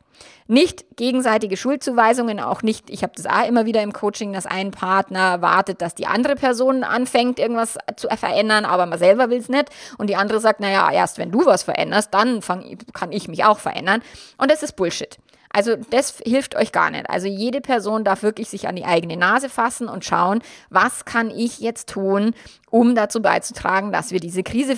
[0.46, 4.70] nicht gegenseitige Schuldzuweisungen, auch nicht, ich habe das auch immer wieder im Coaching, dass ein
[4.70, 9.48] Partner wartet, dass die andere Person anfängt, irgendwas zu verändern, aber man selber will es
[9.48, 9.70] nicht.
[9.98, 13.44] Und die andere sagt, naja, erst wenn du was veränderst, dann fang, kann ich mich
[13.44, 14.02] auch verändern.
[14.38, 15.18] Und das ist Bullshit.
[15.52, 17.08] Also das hilft euch gar nicht.
[17.10, 21.30] Also jede Person darf wirklich sich an die eigene Nase fassen und schauen, was kann
[21.30, 22.34] ich jetzt tun,
[22.70, 24.76] um dazu beizutragen, dass wir diese Krise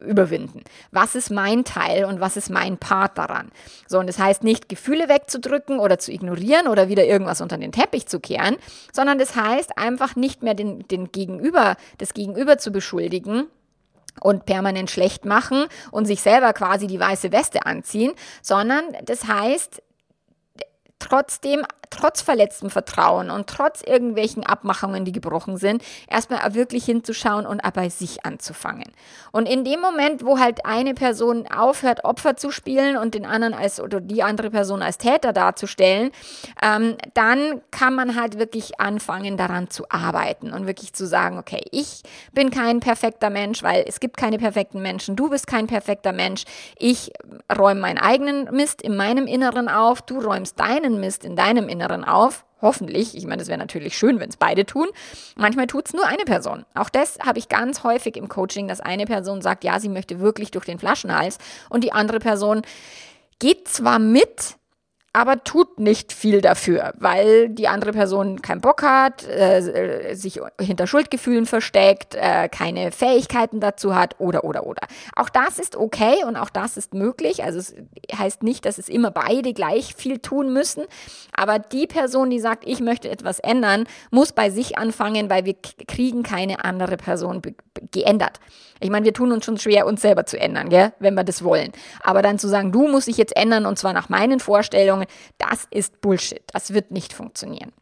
[0.00, 0.64] überwinden.
[0.90, 3.52] Was ist mein Teil und was ist mein Part daran?
[3.86, 7.72] So, und das heißt nicht, Gefühle wegzudrücken oder zu ignorieren oder wieder irgendwas unter den
[7.72, 8.56] Teppich zu kehren,
[8.92, 13.46] sondern das heißt einfach nicht mehr den, den Gegenüber, das Gegenüber zu beschuldigen,
[14.20, 19.82] und permanent schlecht machen und sich selber quasi die weiße Weste anziehen, sondern das heißt,
[20.98, 27.62] trotzdem, trotz verletztem Vertrauen und trotz irgendwelchen Abmachungen, die gebrochen sind, erstmal wirklich hinzuschauen und
[27.76, 28.90] bei sich anzufangen.
[29.32, 33.54] Und in dem Moment, wo halt eine Person aufhört, Opfer zu spielen und den anderen
[33.54, 36.10] als oder die andere Person als Täter darzustellen,
[36.62, 41.62] ähm, dann kann man halt wirklich anfangen, daran zu arbeiten und wirklich zu sagen, okay,
[41.70, 46.12] ich bin kein perfekter Mensch, weil es gibt keine perfekten Menschen, du bist kein perfekter
[46.12, 46.44] Mensch,
[46.78, 47.12] ich
[47.56, 51.75] räume meinen eigenen Mist in meinem Inneren auf, du räumst deinen Mist in deinem Inneren
[52.04, 52.44] auf.
[52.62, 53.14] Hoffentlich.
[53.14, 54.86] Ich meine, es wäre natürlich schön, wenn es beide tun.
[55.36, 56.64] Manchmal tut es nur eine Person.
[56.74, 60.20] Auch das habe ich ganz häufig im Coaching, dass eine Person sagt, ja, sie möchte
[60.20, 62.62] wirklich durch den Flaschenhals und die andere Person
[63.38, 64.56] geht zwar mit,
[65.16, 70.86] aber tut nicht viel dafür, weil die andere Person keinen Bock hat, äh, sich hinter
[70.86, 74.86] Schuldgefühlen versteckt, äh, keine Fähigkeiten dazu hat oder oder oder.
[75.14, 77.42] Auch das ist okay und auch das ist möglich.
[77.42, 77.74] Also es
[78.14, 80.84] heißt nicht, dass es immer beide gleich viel tun müssen,
[81.34, 85.54] aber die Person, die sagt, ich möchte etwas ändern, muss bei sich anfangen, weil wir
[85.88, 87.40] kriegen keine andere Person
[87.92, 88.40] geändert.
[88.80, 91.42] Ich meine, wir tun uns schon schwer, uns selber zu ändern, gell, wenn wir das
[91.42, 91.72] wollen.
[92.02, 95.06] Aber dann zu sagen, du musst dich jetzt ändern und zwar nach meinen Vorstellungen,
[95.38, 96.42] das ist Bullshit.
[96.52, 97.72] Das wird nicht funktionieren.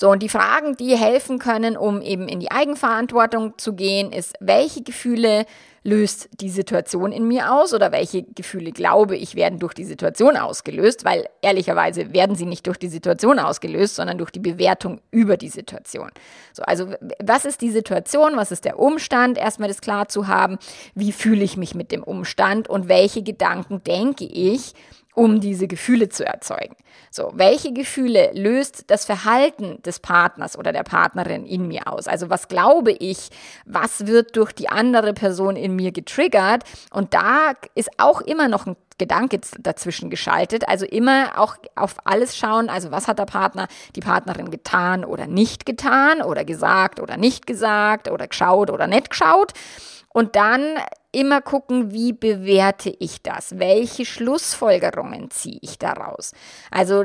[0.00, 4.34] So, und die Fragen, die helfen können, um eben in die Eigenverantwortung zu gehen, ist,
[4.40, 5.44] welche Gefühle
[5.82, 10.38] löst die Situation in mir aus oder welche Gefühle glaube ich werden durch die Situation
[10.38, 15.36] ausgelöst, weil ehrlicherweise werden sie nicht durch die Situation ausgelöst, sondern durch die Bewertung über
[15.36, 16.10] die Situation.
[16.54, 20.58] So, also was ist die Situation, was ist der Umstand, erstmal das klar zu haben,
[20.94, 24.72] wie fühle ich mich mit dem Umstand und welche Gedanken denke ich,
[25.14, 26.76] um diese Gefühle zu erzeugen.
[27.10, 32.06] So, welche Gefühle löst das Verhalten des Partners oder der Partnerin in mir aus?
[32.06, 33.30] Also was glaube ich,
[33.64, 36.62] was wird durch die andere Person in mir getriggert?
[36.92, 40.68] Und da ist auch immer noch ein Gedanke dazwischen geschaltet.
[40.68, 42.68] Also immer auch auf alles schauen.
[42.68, 47.46] Also was hat der Partner, die Partnerin getan oder nicht getan oder gesagt oder nicht
[47.46, 49.54] gesagt oder geschaut oder nicht geschaut.
[50.12, 50.76] Und dann
[51.12, 53.58] immer gucken, wie bewerte ich das?
[53.58, 56.32] Welche Schlussfolgerungen ziehe ich daraus?
[56.70, 57.04] Also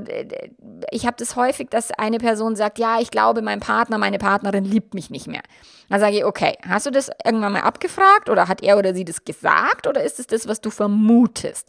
[0.92, 4.66] ich habe das häufig, dass eine Person sagt, ja, ich glaube, mein Partner, meine Partnerin
[4.66, 5.42] liebt mich nicht mehr.
[5.90, 9.06] Dann sage ich, okay, hast du das irgendwann mal abgefragt oder hat er oder sie
[9.06, 11.68] das gesagt oder ist es das, was du vermutest?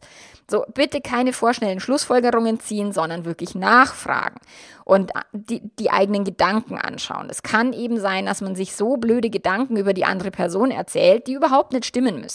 [0.48, 4.38] So, bitte keine vorschnellen Schlussfolgerungen ziehen, sondern wirklich nachfragen
[4.84, 7.28] und die, die eigenen Gedanken anschauen.
[7.28, 11.26] Es kann eben sein, dass man sich so blöde Gedanken über die andere Person erzählt,
[11.26, 12.25] die überhaupt nicht stimmen müssen.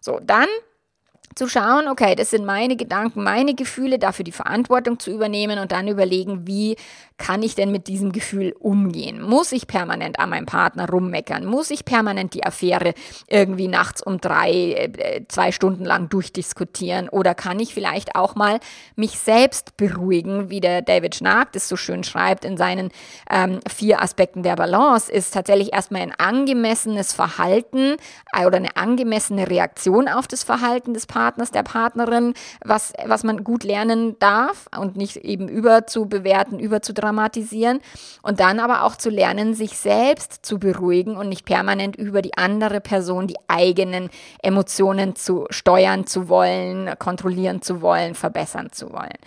[0.00, 0.48] So, dann
[1.34, 5.72] zu schauen, okay, das sind meine Gedanken, meine Gefühle, dafür die Verantwortung zu übernehmen und
[5.72, 6.76] dann überlegen, wie
[7.16, 9.20] kann ich denn mit diesem Gefühl umgehen?
[9.20, 11.44] Muss ich permanent an meinem Partner rummeckern?
[11.44, 12.94] Muss ich permanent die Affäre
[13.26, 17.08] irgendwie nachts um drei, äh, zwei Stunden lang durchdiskutieren?
[17.08, 18.60] Oder kann ich vielleicht auch mal
[18.94, 22.90] mich selbst beruhigen, wie der David Schnark das so schön schreibt in seinen
[23.30, 27.96] ähm, vier Aspekten der Balance, ist tatsächlich erstmal ein angemessenes Verhalten
[28.32, 32.32] äh, oder eine angemessene Reaktion auf das Verhalten des Partners Partners, der Partnerin,
[32.64, 37.80] was, was man gut lernen darf und nicht eben überzubewerten, überzudramatisieren.
[38.22, 42.38] Und dann aber auch zu lernen, sich selbst zu beruhigen und nicht permanent über die
[42.38, 44.10] andere Person die eigenen
[44.44, 49.18] Emotionen zu steuern zu wollen, kontrollieren zu wollen, verbessern zu wollen.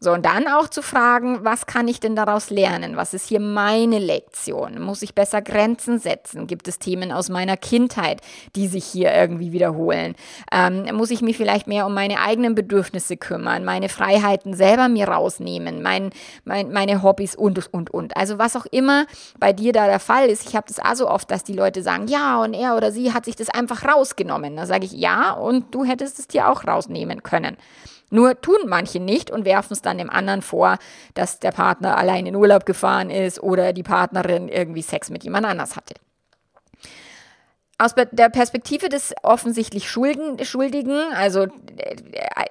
[0.00, 2.96] So, und dann auch zu fragen, was kann ich denn daraus lernen?
[2.96, 4.80] Was ist hier meine Lektion?
[4.80, 6.46] Muss ich besser Grenzen setzen?
[6.46, 8.20] Gibt es Themen aus meiner Kindheit,
[8.54, 10.14] die sich hier irgendwie wiederholen?
[10.52, 15.08] Ähm, muss ich mich vielleicht mehr um meine eigenen Bedürfnisse kümmern, meine Freiheiten selber mir
[15.08, 16.10] rausnehmen, mein,
[16.44, 18.16] mein, meine Hobbys und, und, und.
[18.16, 19.04] Also was auch immer
[19.40, 20.48] bei dir da der Fall ist.
[20.48, 23.12] Ich habe das auch so oft, dass die Leute sagen, ja, und er oder sie
[23.12, 24.54] hat sich das einfach rausgenommen.
[24.54, 27.56] Da sage ich, ja, und du hättest es dir auch rausnehmen können.
[28.10, 30.78] Nur tun manche nicht und werfen es dann dem anderen vor,
[31.14, 35.46] dass der Partner allein in Urlaub gefahren ist oder die Partnerin irgendwie Sex mit jemand
[35.46, 35.94] anders hatte.
[37.80, 41.48] Aus der Perspektive des offensichtlich Schuldigen, also äh,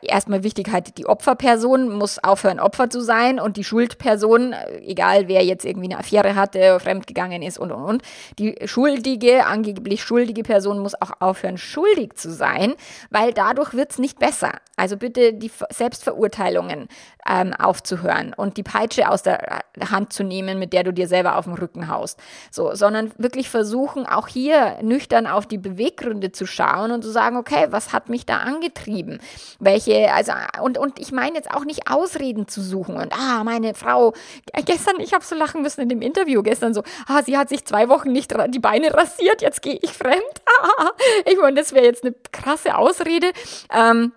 [0.02, 5.44] erstmal Wichtigkeit, halt, die Opferperson muss aufhören, Opfer zu sein und die Schuldperson, egal wer
[5.44, 8.04] jetzt irgendwie eine Affäre hatte, fremdgegangen ist und und und,
[8.40, 12.76] die schuldige, angeblich schuldige Person muss auch aufhören, schuldig zu sein,
[13.10, 14.54] weil dadurch wird's nicht besser.
[14.78, 16.88] Also bitte die Selbstverurteilungen
[17.30, 21.38] ähm, aufzuhören und die Peitsche aus der Hand zu nehmen, mit der du dir selber
[21.38, 22.20] auf den Rücken haust.
[22.52, 27.38] So, sondern wirklich versuchen, auch hier nüchtern auf die Beweggründe zu schauen und zu sagen,
[27.38, 29.20] okay, was hat mich da angetrieben?
[29.60, 33.74] Welche, also, und, und ich meine jetzt auch nicht Ausreden zu suchen und, ah, meine
[33.74, 34.14] Frau,
[34.66, 37.66] gestern, ich habe so lachen müssen in dem Interview gestern so, ah, sie hat sich
[37.66, 40.24] zwei Wochen nicht die Beine rasiert, jetzt gehe ich fremd.
[41.26, 43.32] ich meine, das wäre jetzt eine krasse Ausrede.
[43.74, 44.14] Ähm,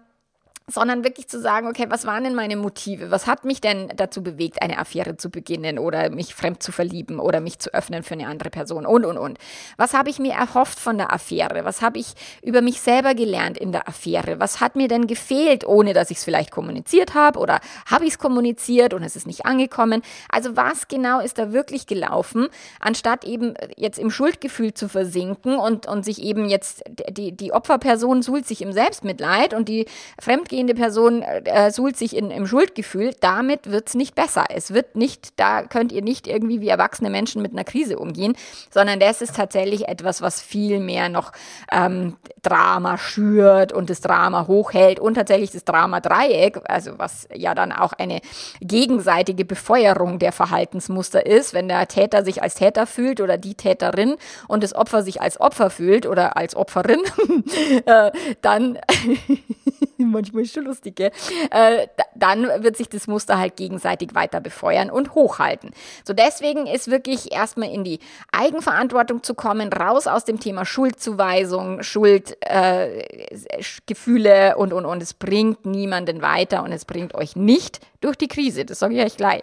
[0.70, 3.10] sondern wirklich zu sagen, okay, was waren denn meine Motive?
[3.10, 7.18] Was hat mich denn dazu bewegt, eine Affäre zu beginnen oder mich fremd zu verlieben
[7.18, 9.38] oder mich zu öffnen für eine andere Person und, und, und.
[9.76, 11.64] Was habe ich mir erhofft von der Affäre?
[11.64, 14.40] Was habe ich über mich selber gelernt in der Affäre?
[14.40, 18.12] Was hat mir denn gefehlt, ohne dass ich es vielleicht kommuniziert habe oder habe ich
[18.12, 20.02] es kommuniziert und es ist nicht angekommen?
[20.30, 22.48] Also was genau ist da wirklich gelaufen,
[22.80, 28.22] anstatt eben jetzt im Schuldgefühl zu versinken und, und sich eben jetzt, die, die Opferperson
[28.22, 29.86] suhlt sich im Selbstmitleid und die
[30.20, 34.44] Fremdgehende angehende Person äh, suhlt sich in, im Schuldgefühl, damit wird es nicht besser.
[34.50, 38.36] Es wird nicht, da könnt ihr nicht irgendwie wie erwachsene Menschen mit einer Krise umgehen,
[38.70, 41.32] sondern das ist tatsächlich etwas, was viel mehr noch
[41.72, 47.72] ähm, Drama schürt und das Drama hochhält und tatsächlich das Drama-Dreieck, also was ja dann
[47.72, 48.20] auch eine
[48.60, 54.16] gegenseitige Befeuerung der Verhaltensmuster ist, wenn der Täter sich als Täter fühlt oder die Täterin
[54.46, 57.00] und das Opfer sich als Opfer fühlt oder als Opferin,
[57.86, 58.10] äh,
[58.42, 58.78] dann
[59.96, 61.12] manchmal ist schon lustig, gell?
[61.50, 65.70] Äh, dann wird sich das Muster halt gegenseitig weiter befeuern und hochhalten.
[66.04, 68.00] So deswegen ist wirklich erstmal in die
[68.32, 75.02] Eigenverantwortung zu kommen, raus aus dem Thema Schuldzuweisung, Schuldgefühle äh, und und und.
[75.02, 78.64] Es bringt niemanden weiter und es bringt euch nicht durch die Krise.
[78.64, 79.42] Das sage ich euch gleich.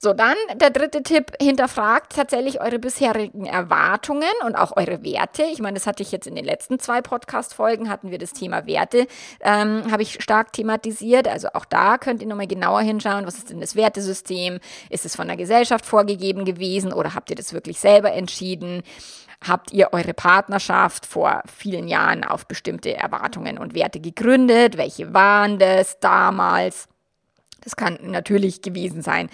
[0.00, 5.42] So, dann der dritte Tipp, hinterfragt tatsächlich eure bisherigen Erwartungen und auch eure Werte.
[5.42, 8.64] Ich meine, das hatte ich jetzt in den letzten zwei Podcast-Folgen, hatten wir das Thema
[8.64, 9.08] Werte,
[9.40, 11.26] ähm, habe ich stark thematisiert.
[11.26, 14.60] Also auch da könnt ihr nochmal genauer hinschauen, was ist denn das Wertesystem?
[14.88, 18.84] Ist es von der Gesellschaft vorgegeben gewesen oder habt ihr das wirklich selber entschieden?
[19.44, 24.76] Habt ihr eure Partnerschaft vor vielen Jahren auf bestimmte Erwartungen und Werte gegründet?
[24.76, 26.86] Welche waren das damals?
[27.62, 29.28] Das kann natürlich gewesen sein,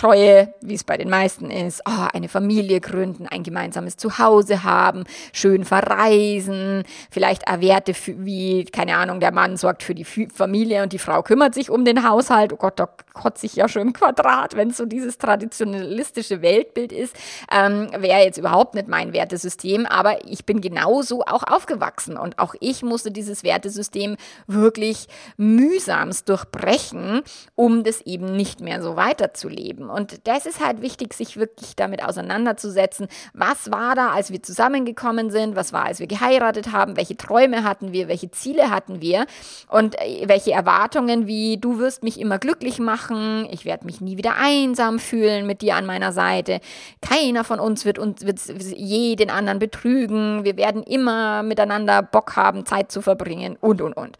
[0.00, 5.04] Treue, wie es bei den meisten ist, oh, eine Familie gründen, ein gemeinsames Zuhause haben,
[5.34, 10.98] schön verreisen, vielleicht Werte wie, keine Ahnung, der Mann sorgt für die Familie und die
[10.98, 12.54] Frau kümmert sich um den Haushalt.
[12.54, 16.92] Oh Gott, da kotze ich ja schon im Quadrat, wenn es so dieses traditionalistische Weltbild
[16.92, 17.14] ist.
[17.52, 22.54] Ähm, Wäre jetzt überhaupt nicht mein Wertesystem, aber ich bin genauso auch aufgewachsen und auch
[22.60, 27.20] ich musste dieses Wertesystem wirklich mühsamst durchbrechen,
[27.54, 29.89] um das eben nicht mehr so weiterzuleben.
[29.90, 33.08] Und das ist halt wichtig, sich wirklich damit auseinanderzusetzen.
[33.34, 35.56] Was war da, als wir zusammengekommen sind?
[35.56, 36.96] Was war, als wir geheiratet haben?
[36.96, 38.08] Welche Träume hatten wir?
[38.08, 39.26] Welche Ziele hatten wir?
[39.68, 44.16] Und äh, welche Erwartungen wie, du wirst mich immer glücklich machen, ich werde mich nie
[44.16, 46.60] wieder einsam fühlen mit dir an meiner Seite.
[47.02, 48.38] Keiner von uns wird, uns, wird
[48.76, 50.44] je den anderen betrügen.
[50.44, 54.16] Wir werden immer miteinander Bock haben, Zeit zu verbringen und, und, und.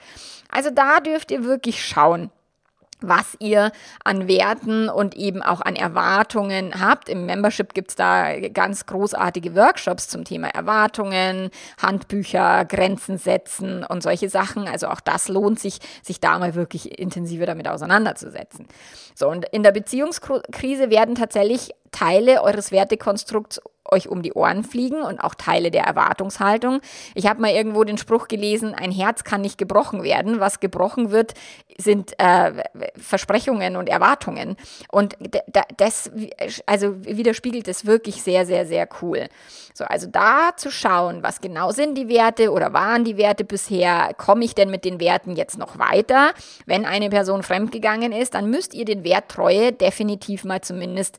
[0.51, 2.31] Also da dürft ihr wirklich schauen
[3.03, 3.73] was ihr
[4.05, 7.09] an Werten und eben auch an Erwartungen habt.
[7.09, 14.29] Im Membership gibt's da ganz großartige Workshops zum Thema Erwartungen, Handbücher, Grenzen setzen und solche
[14.29, 14.69] Sachen.
[14.69, 18.67] Also auch das lohnt sich, sich da mal wirklich intensiver damit auseinanderzusetzen.
[19.15, 23.61] So, und in der Beziehungskrise werden tatsächlich Teile eures Wertekonstrukts
[23.93, 26.81] euch um die Ohren fliegen und auch Teile der Erwartungshaltung.
[27.15, 30.41] Ich habe mal irgendwo den Spruch gelesen, ein Herz kann nicht gebrochen werden.
[30.41, 31.35] Was gebrochen wird,
[31.79, 32.63] sind äh,
[32.97, 34.57] Versprechungen und Erwartungen.
[34.91, 35.17] Und
[35.77, 36.11] das
[36.67, 39.29] also widerspiegelt es wirklich sehr, sehr, sehr cool.
[39.75, 44.13] So, also da zu schauen, was genau sind die Werte oder waren die Werte bisher,
[44.17, 46.33] komme ich denn mit den Werten jetzt noch weiter?
[46.67, 51.19] Wenn eine Person fremdgegangen ist, dann müsst ihr den Wert Treue definitiv mal zumindest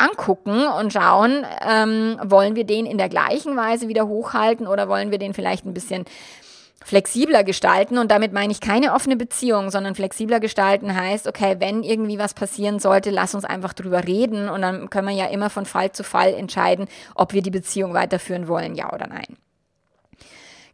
[0.00, 5.10] angucken und schauen, ähm, wollen wir den in der gleichen Weise wieder hochhalten oder wollen
[5.10, 6.04] wir den vielleicht ein bisschen
[6.82, 11.82] flexibler gestalten und damit meine ich keine offene Beziehung, sondern flexibler gestalten heißt, okay, wenn
[11.82, 15.50] irgendwie was passieren sollte, lass uns einfach drüber reden und dann können wir ja immer
[15.50, 19.36] von Fall zu Fall entscheiden, ob wir die Beziehung weiterführen wollen, ja oder nein.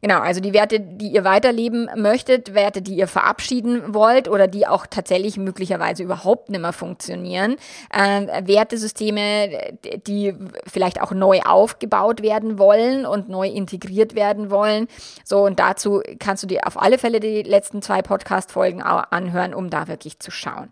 [0.03, 4.67] Genau, also die Werte, die ihr weiterleben möchtet, Werte, die ihr verabschieden wollt oder die
[4.67, 7.57] auch tatsächlich möglicherweise überhaupt nicht mehr funktionieren.
[7.91, 9.75] Äh, Wertesysteme,
[10.07, 10.35] die
[10.67, 14.89] vielleicht auch neu aufgebaut werden wollen und neu integriert werden wollen.
[15.25, 19.71] So, und dazu kannst du dir auf alle Fälle die letzten zwei Podcast-Folgen anhören, um
[19.71, 20.71] da wirklich zu schauen.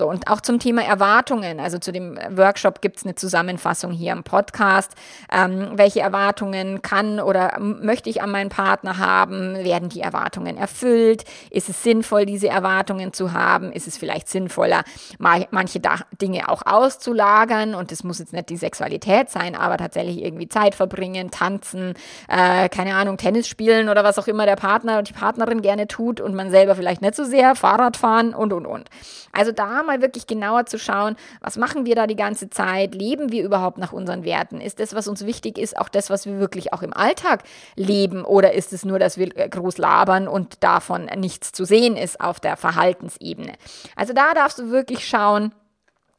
[0.00, 4.12] So, und auch zum Thema Erwartungen, also zu dem Workshop gibt es eine Zusammenfassung hier
[4.12, 4.92] im Podcast.
[5.30, 9.56] Ähm, welche Erwartungen kann oder möchte ich an meinen Partner haben?
[9.56, 11.24] Werden die Erwartungen erfüllt?
[11.50, 13.72] Ist es sinnvoll, diese Erwartungen zu haben?
[13.72, 14.84] Ist es vielleicht sinnvoller,
[15.18, 15.82] manche
[16.22, 17.74] Dinge auch auszulagern?
[17.74, 21.92] Und es muss jetzt nicht die Sexualität sein, aber tatsächlich irgendwie Zeit verbringen, tanzen,
[22.26, 25.88] äh, keine Ahnung, Tennis spielen oder was auch immer der Partner und die Partnerin gerne
[25.88, 28.88] tut und man selber vielleicht nicht so sehr, Fahrrad fahren und, und, und.
[29.32, 32.94] Also da mal wirklich genauer zu schauen, was machen wir da die ganze Zeit?
[32.94, 34.60] Leben wir überhaupt nach unseren Werten?
[34.60, 37.42] Ist das, was uns wichtig ist, auch das, was wir wirklich auch im Alltag
[37.76, 38.24] leben?
[38.24, 42.20] Oder ist es nur, dass wir äh, groß labern und davon nichts zu sehen ist
[42.20, 43.54] auf der Verhaltensebene?
[43.96, 45.52] Also da darfst du wirklich schauen,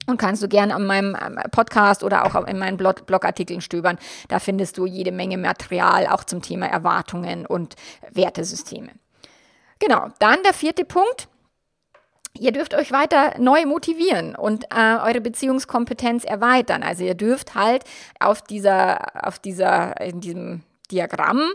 [0.08, 4.00] und kannst du gerne an meinem ähm, Podcast oder auch in meinen Blog Blogartikeln stöbern.
[4.30, 7.76] Da findest du jede Menge Material auch zum Thema Erwartungen und
[8.12, 8.92] Wertesysteme.
[9.80, 11.28] Genau, dann der vierte Punkt.
[12.38, 16.82] Ihr dürft euch weiter neu motivieren und äh, eure Beziehungskompetenz erweitern.
[16.82, 17.84] Also ihr dürft halt
[18.20, 21.52] auf dieser, auf dieser, in diesem Diagramm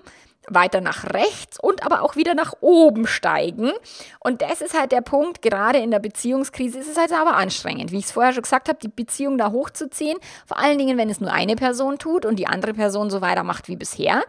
[0.48, 3.72] weiter nach rechts und aber auch wieder nach oben steigen.
[4.20, 7.90] Und das ist halt der Punkt, gerade in der Beziehungskrise ist es halt aber anstrengend.
[7.90, 11.10] Wie ich es vorher schon gesagt habe, die Beziehung da hochzuziehen, vor allen Dingen, wenn
[11.10, 14.22] es nur eine Person tut und die andere Person so weitermacht wie bisher.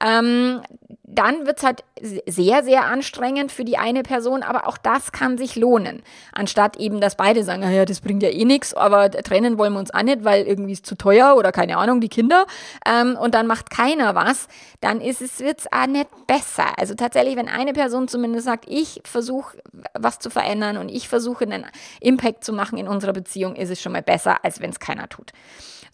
[0.00, 0.62] Ähm,
[1.06, 5.36] dann wird es halt sehr, sehr anstrengend für die eine Person, aber auch das kann
[5.36, 6.02] sich lohnen.
[6.32, 9.80] Anstatt eben, dass beide sagen, ja, das bringt ja eh nichts, aber trennen wollen wir
[9.80, 12.46] uns auch nicht, weil irgendwie ist zu teuer oder keine Ahnung, die Kinder.
[12.86, 14.48] Ähm, und dann macht keiner was,
[14.80, 16.78] dann wird es auch nicht besser.
[16.78, 19.58] Also tatsächlich, wenn eine Person zumindest sagt, ich versuche
[19.92, 21.66] was zu verändern und ich versuche einen
[22.00, 25.08] Impact zu machen in unserer Beziehung, ist es schon mal besser, als wenn es keiner
[25.10, 25.32] tut.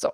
[0.00, 0.08] So,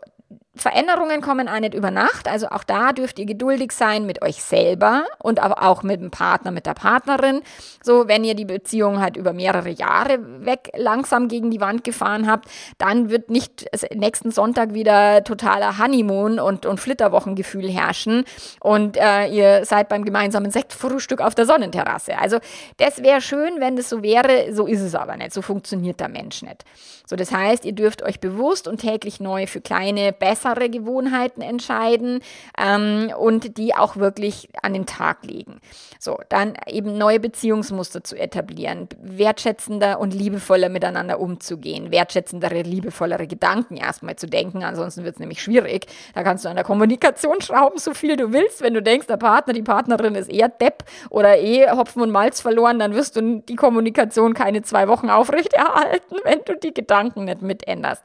[0.57, 4.43] Veränderungen kommen auch nicht über Nacht, also auch da dürft ihr geduldig sein mit euch
[4.43, 7.43] selber und aber auch mit dem Partner, mit der Partnerin.
[7.85, 12.29] So, wenn ihr die Beziehung halt über mehrere Jahre weg langsam gegen die Wand gefahren
[12.29, 18.25] habt, dann wird nicht nächsten Sonntag wieder totaler Honeymoon und, und Flitterwochengefühl herrschen
[18.61, 22.19] und äh, ihr seid beim gemeinsamen Sektfrühstück auf der Sonnenterrasse.
[22.19, 22.39] Also
[22.79, 26.09] das wäre schön, wenn das so wäre, so ist es aber nicht, so funktioniert der
[26.09, 26.65] Mensch nicht.
[27.07, 32.21] So, das heißt, ihr dürft euch bewusst und täglich neu für kleine, bessere Gewohnheiten entscheiden
[32.59, 35.61] ähm, und die auch wirklich an den Tag legen.
[36.01, 43.77] So, dann eben neue Beziehungsmuster zu etablieren, wertschätzender und liebevoller miteinander umzugehen, wertschätzendere, liebevollere Gedanken
[43.77, 45.87] erstmal zu denken, ansonsten wird es nämlich schwierig.
[46.15, 48.63] Da kannst du an der Kommunikation schrauben, so viel du willst.
[48.63, 52.41] Wenn du denkst, der Partner, die Partnerin ist eher Depp oder eh Hopfen und Malz
[52.41, 57.25] verloren, dann wirst du die Kommunikation keine zwei Wochen aufrechterhalten, wenn du die Gedanken Gedanken
[57.25, 58.03] nicht mitänderst.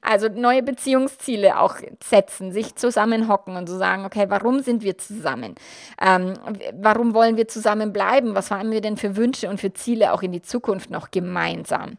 [0.00, 5.54] Also neue Beziehungsziele auch setzen, sich zusammenhocken und so sagen, okay, warum sind wir zusammen?
[6.00, 6.34] Ähm,
[6.74, 8.34] warum wollen wir zusammen bleiben?
[8.34, 11.98] Was haben wir denn für Wünsche und für Ziele auch in die Zukunft noch gemeinsam?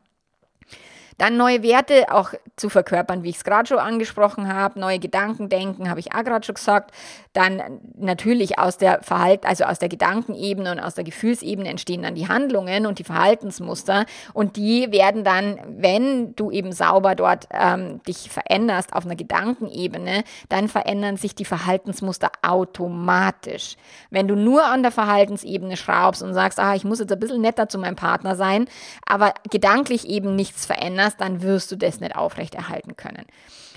[1.18, 5.50] Dann neue Werte auch zu verkörpern, wie ich es gerade schon angesprochen habe, neue Gedanken
[5.50, 6.92] denken, habe ich auch gerade schon gesagt.
[7.34, 12.16] Dann natürlich aus der Verhalt, also aus der Gedankenebene und aus der Gefühlsebene entstehen dann
[12.16, 18.02] die Handlungen und die Verhaltensmuster und die werden dann, wenn du eben sauber dort ähm,
[18.04, 23.76] dich veränderst auf einer Gedankenebene, dann verändern sich die Verhaltensmuster automatisch.
[24.10, 27.42] Wenn du nur an der Verhaltensebene schraubst und sagst, ah, ich muss jetzt ein bisschen
[27.42, 28.68] netter zu meinem Partner sein,
[29.06, 30.66] aber gedanklich eben nichts
[31.04, 33.26] veränderst, dann wirst du das nicht aufrechterhalten können.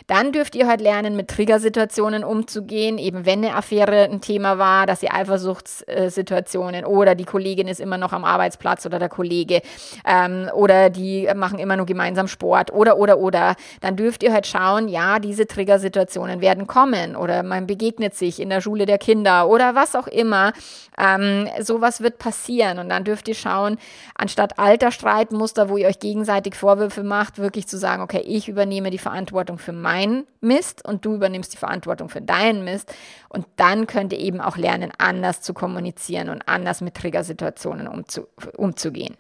[0.07, 4.87] Dann dürft ihr halt lernen, mit Triggersituationen umzugehen, eben wenn eine Affäre ein Thema war,
[4.87, 9.63] dass ihr Eifersuchtssituationen oder die Kollegin ist immer noch am Arbeitsplatz oder der Kollege
[10.07, 14.47] ähm, oder die machen immer nur gemeinsam Sport oder oder oder, dann dürft ihr halt
[14.47, 19.49] schauen, ja, diese Triggersituationen werden kommen oder man begegnet sich in der Schule der Kinder
[19.49, 20.53] oder was auch immer.
[20.99, 23.77] Ähm, sowas wird passieren und dann dürft ihr schauen,
[24.15, 28.91] anstatt alter Streitmuster, wo ihr euch gegenseitig Vorwürfe macht, wirklich zu sagen, okay, ich übernehme
[28.91, 32.93] die Verantwortung für mein mein Mist und du übernimmst die Verantwortung für deinen Mist.
[33.29, 38.27] Und dann könnt ihr eben auch lernen, anders zu kommunizieren und anders mit Triggersituationen umzu
[38.57, 39.17] umzugehen.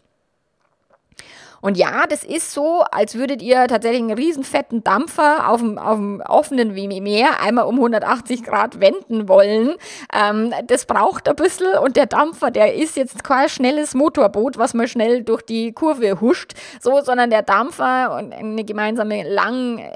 [1.66, 5.78] Und ja, das ist so, als würdet ihr tatsächlich einen riesen fetten Dampfer auf dem,
[5.78, 9.74] auf dem offenen Meer einmal um 180 Grad wenden wollen.
[10.14, 14.74] Ähm, das braucht ein bisschen und der Dampfer, der ist jetzt kein schnelles Motorboot, was
[14.74, 19.90] mal schnell durch die Kurve huscht, so, sondern der Dampfer und eine gemeinsame lang äh,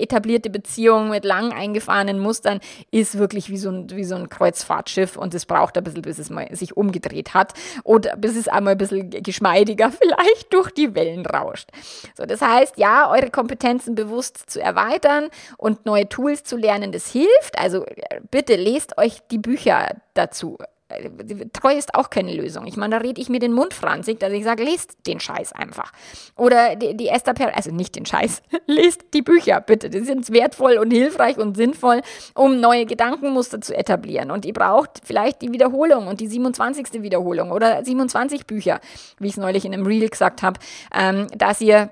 [0.00, 2.58] etablierte Beziehung mit lang eingefahrenen Mustern
[2.90, 6.18] ist wirklich wie so ein, wie so ein Kreuzfahrtschiff und es braucht ein bisschen, bis
[6.18, 7.52] es mal sich umgedreht hat
[7.82, 11.68] und bis es einmal ein bisschen geschmeidiger vielleicht durch die Wellen rauscht.
[12.16, 17.10] So, das heißt, ja, eure Kompetenzen bewusst zu erweitern und neue Tools zu lernen, das
[17.10, 17.58] hilft.
[17.58, 20.58] Also äh, bitte lest euch die Bücher dazu.
[20.96, 22.66] Äh, Treu ist auch keine Lösung.
[22.66, 25.52] Ich meine, da rede ich mir den Mund franzig, dass ich sage, lest den Scheiß
[25.52, 25.92] einfach.
[26.36, 29.90] Oder die, die Esther Per, also nicht den Scheiß, lest die Bücher bitte.
[29.90, 32.02] Die sind wertvoll und hilfreich und sinnvoll,
[32.34, 34.30] um neue Gedankenmuster zu etablieren.
[34.30, 37.02] Und ihr braucht vielleicht die Wiederholung und die 27.
[37.02, 38.80] Wiederholung oder 27 Bücher,
[39.18, 40.58] wie ich es neulich in einem Reel gesagt habe,
[40.94, 41.90] ähm, dass ihr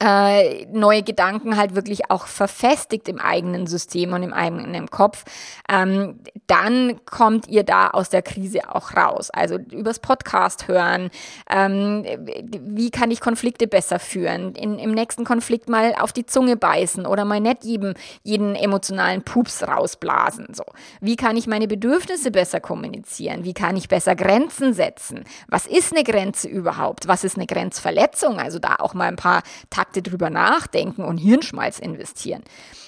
[0.00, 5.24] äh, neue Gedanken halt wirklich auch verfestigt im eigenen System und im eigenen Kopf,
[5.68, 9.30] ähm, dann kommt ihr da aus der Krise auch raus.
[9.30, 11.10] Also übers Podcast hören,
[11.50, 16.56] ähm, wie kann ich Konflikte besser führen, In, im nächsten Konflikt mal auf die Zunge
[16.56, 20.54] beißen oder mal nicht jedem, jeden emotionalen Pups rausblasen.
[20.54, 20.64] So.
[21.00, 23.44] Wie kann ich meine Bedürfnisse besser kommunizieren?
[23.44, 25.24] Wie kann ich besser Grenzen setzen?
[25.48, 27.08] Was ist eine Grenze überhaupt?
[27.08, 28.38] Was ist eine Grenzverletzung?
[28.38, 29.42] Also da auch mal ein paar
[29.82, 32.44] Takte drüber nachdenken und Hirnschmalz investieren.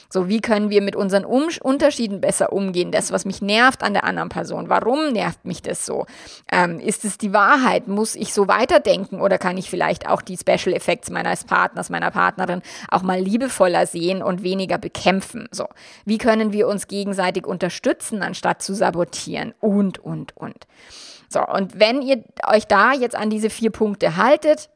[0.09, 2.93] So, wie können wir mit unseren um Unterschieden besser umgehen?
[2.93, 4.69] Das, was mich nervt an der anderen Person.
[4.69, 6.07] Warum nervt mich das so?
[6.53, 7.89] Ähm, ist es die Wahrheit?
[7.89, 12.13] Muss ich so weiterdenken oder kann ich vielleicht auch die Special Effects meines Partners, meiner
[12.13, 15.49] Partnerin auch mal liebevoller sehen und weniger bekämpfen?
[15.51, 15.67] So,
[16.05, 19.53] wie können wir uns gegenseitig unterstützen, anstatt zu sabotieren?
[19.59, 20.69] Und, und, und.
[21.29, 24.71] So, und wenn ihr euch da jetzt an diese vier Punkte haltet,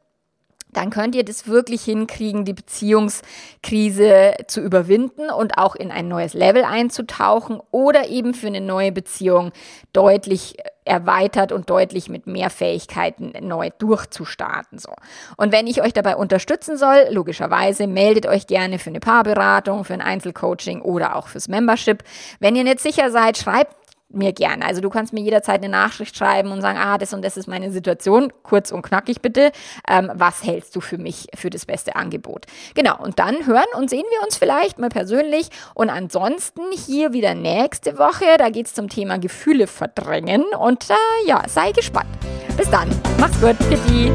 [0.71, 6.33] dann könnt ihr das wirklich hinkriegen, die Beziehungskrise zu überwinden und auch in ein neues
[6.33, 9.51] Level einzutauchen oder eben für eine neue Beziehung
[9.93, 14.79] deutlich erweitert und deutlich mit mehr Fähigkeiten neu durchzustarten.
[14.79, 14.91] So.
[15.37, 19.93] Und wenn ich euch dabei unterstützen soll, logischerweise meldet euch gerne für eine Paarberatung, für
[19.93, 22.03] ein Einzelcoaching oder auch fürs Membership.
[22.39, 23.78] Wenn ihr nicht sicher seid, schreibt
[24.09, 24.65] mir gerne.
[24.65, 27.47] Also du kannst mir jederzeit eine Nachricht schreiben und sagen, ah, das und das ist
[27.47, 29.51] meine Situation, kurz und knackig bitte.
[29.87, 32.45] Ähm, was hältst du für mich für das beste Angebot?
[32.73, 35.49] Genau, und dann hören und sehen wir uns vielleicht mal persönlich.
[35.75, 40.43] Und ansonsten hier wieder nächste Woche, da geht es zum Thema Gefühle verdrängen.
[40.59, 42.09] Und äh, ja, sei gespannt.
[42.57, 42.89] Bis dann.
[43.19, 43.57] Mach's gut.
[43.69, 44.11] Pitti.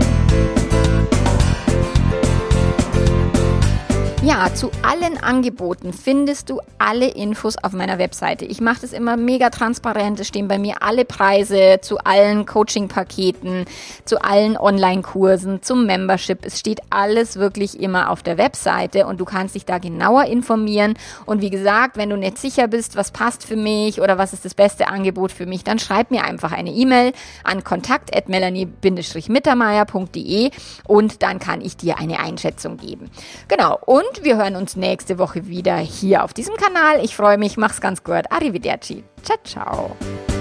[4.25, 8.47] Ja, zu allen Angeboten findest du alle Infos auf meiner Webseite.
[8.47, 10.19] Ich mache das immer mega transparent.
[10.19, 13.67] Es stehen bei mir alle Preise zu allen Coaching-Paketen,
[14.07, 16.47] zu allen Online-Kursen, zum Membership.
[16.47, 20.95] Es steht alles wirklich immer auf der Webseite und du kannst dich da genauer informieren.
[21.27, 24.47] Und wie gesagt, wenn du nicht sicher bist, was passt für mich oder was ist
[24.47, 27.13] das beste Angebot für mich, dann schreib mir einfach eine E-Mail
[27.43, 30.51] an kontakt.melanie-mittermeier.de
[30.87, 33.11] und dann kann ich dir eine Einschätzung geben.
[33.49, 33.79] Genau.
[33.85, 37.05] Und und wir hören uns nächste Woche wieder hier auf diesem Kanal.
[37.05, 38.25] Ich freue mich, mach's ganz gut.
[38.31, 39.05] Arrivederci.
[39.23, 40.34] Ciao, ciao.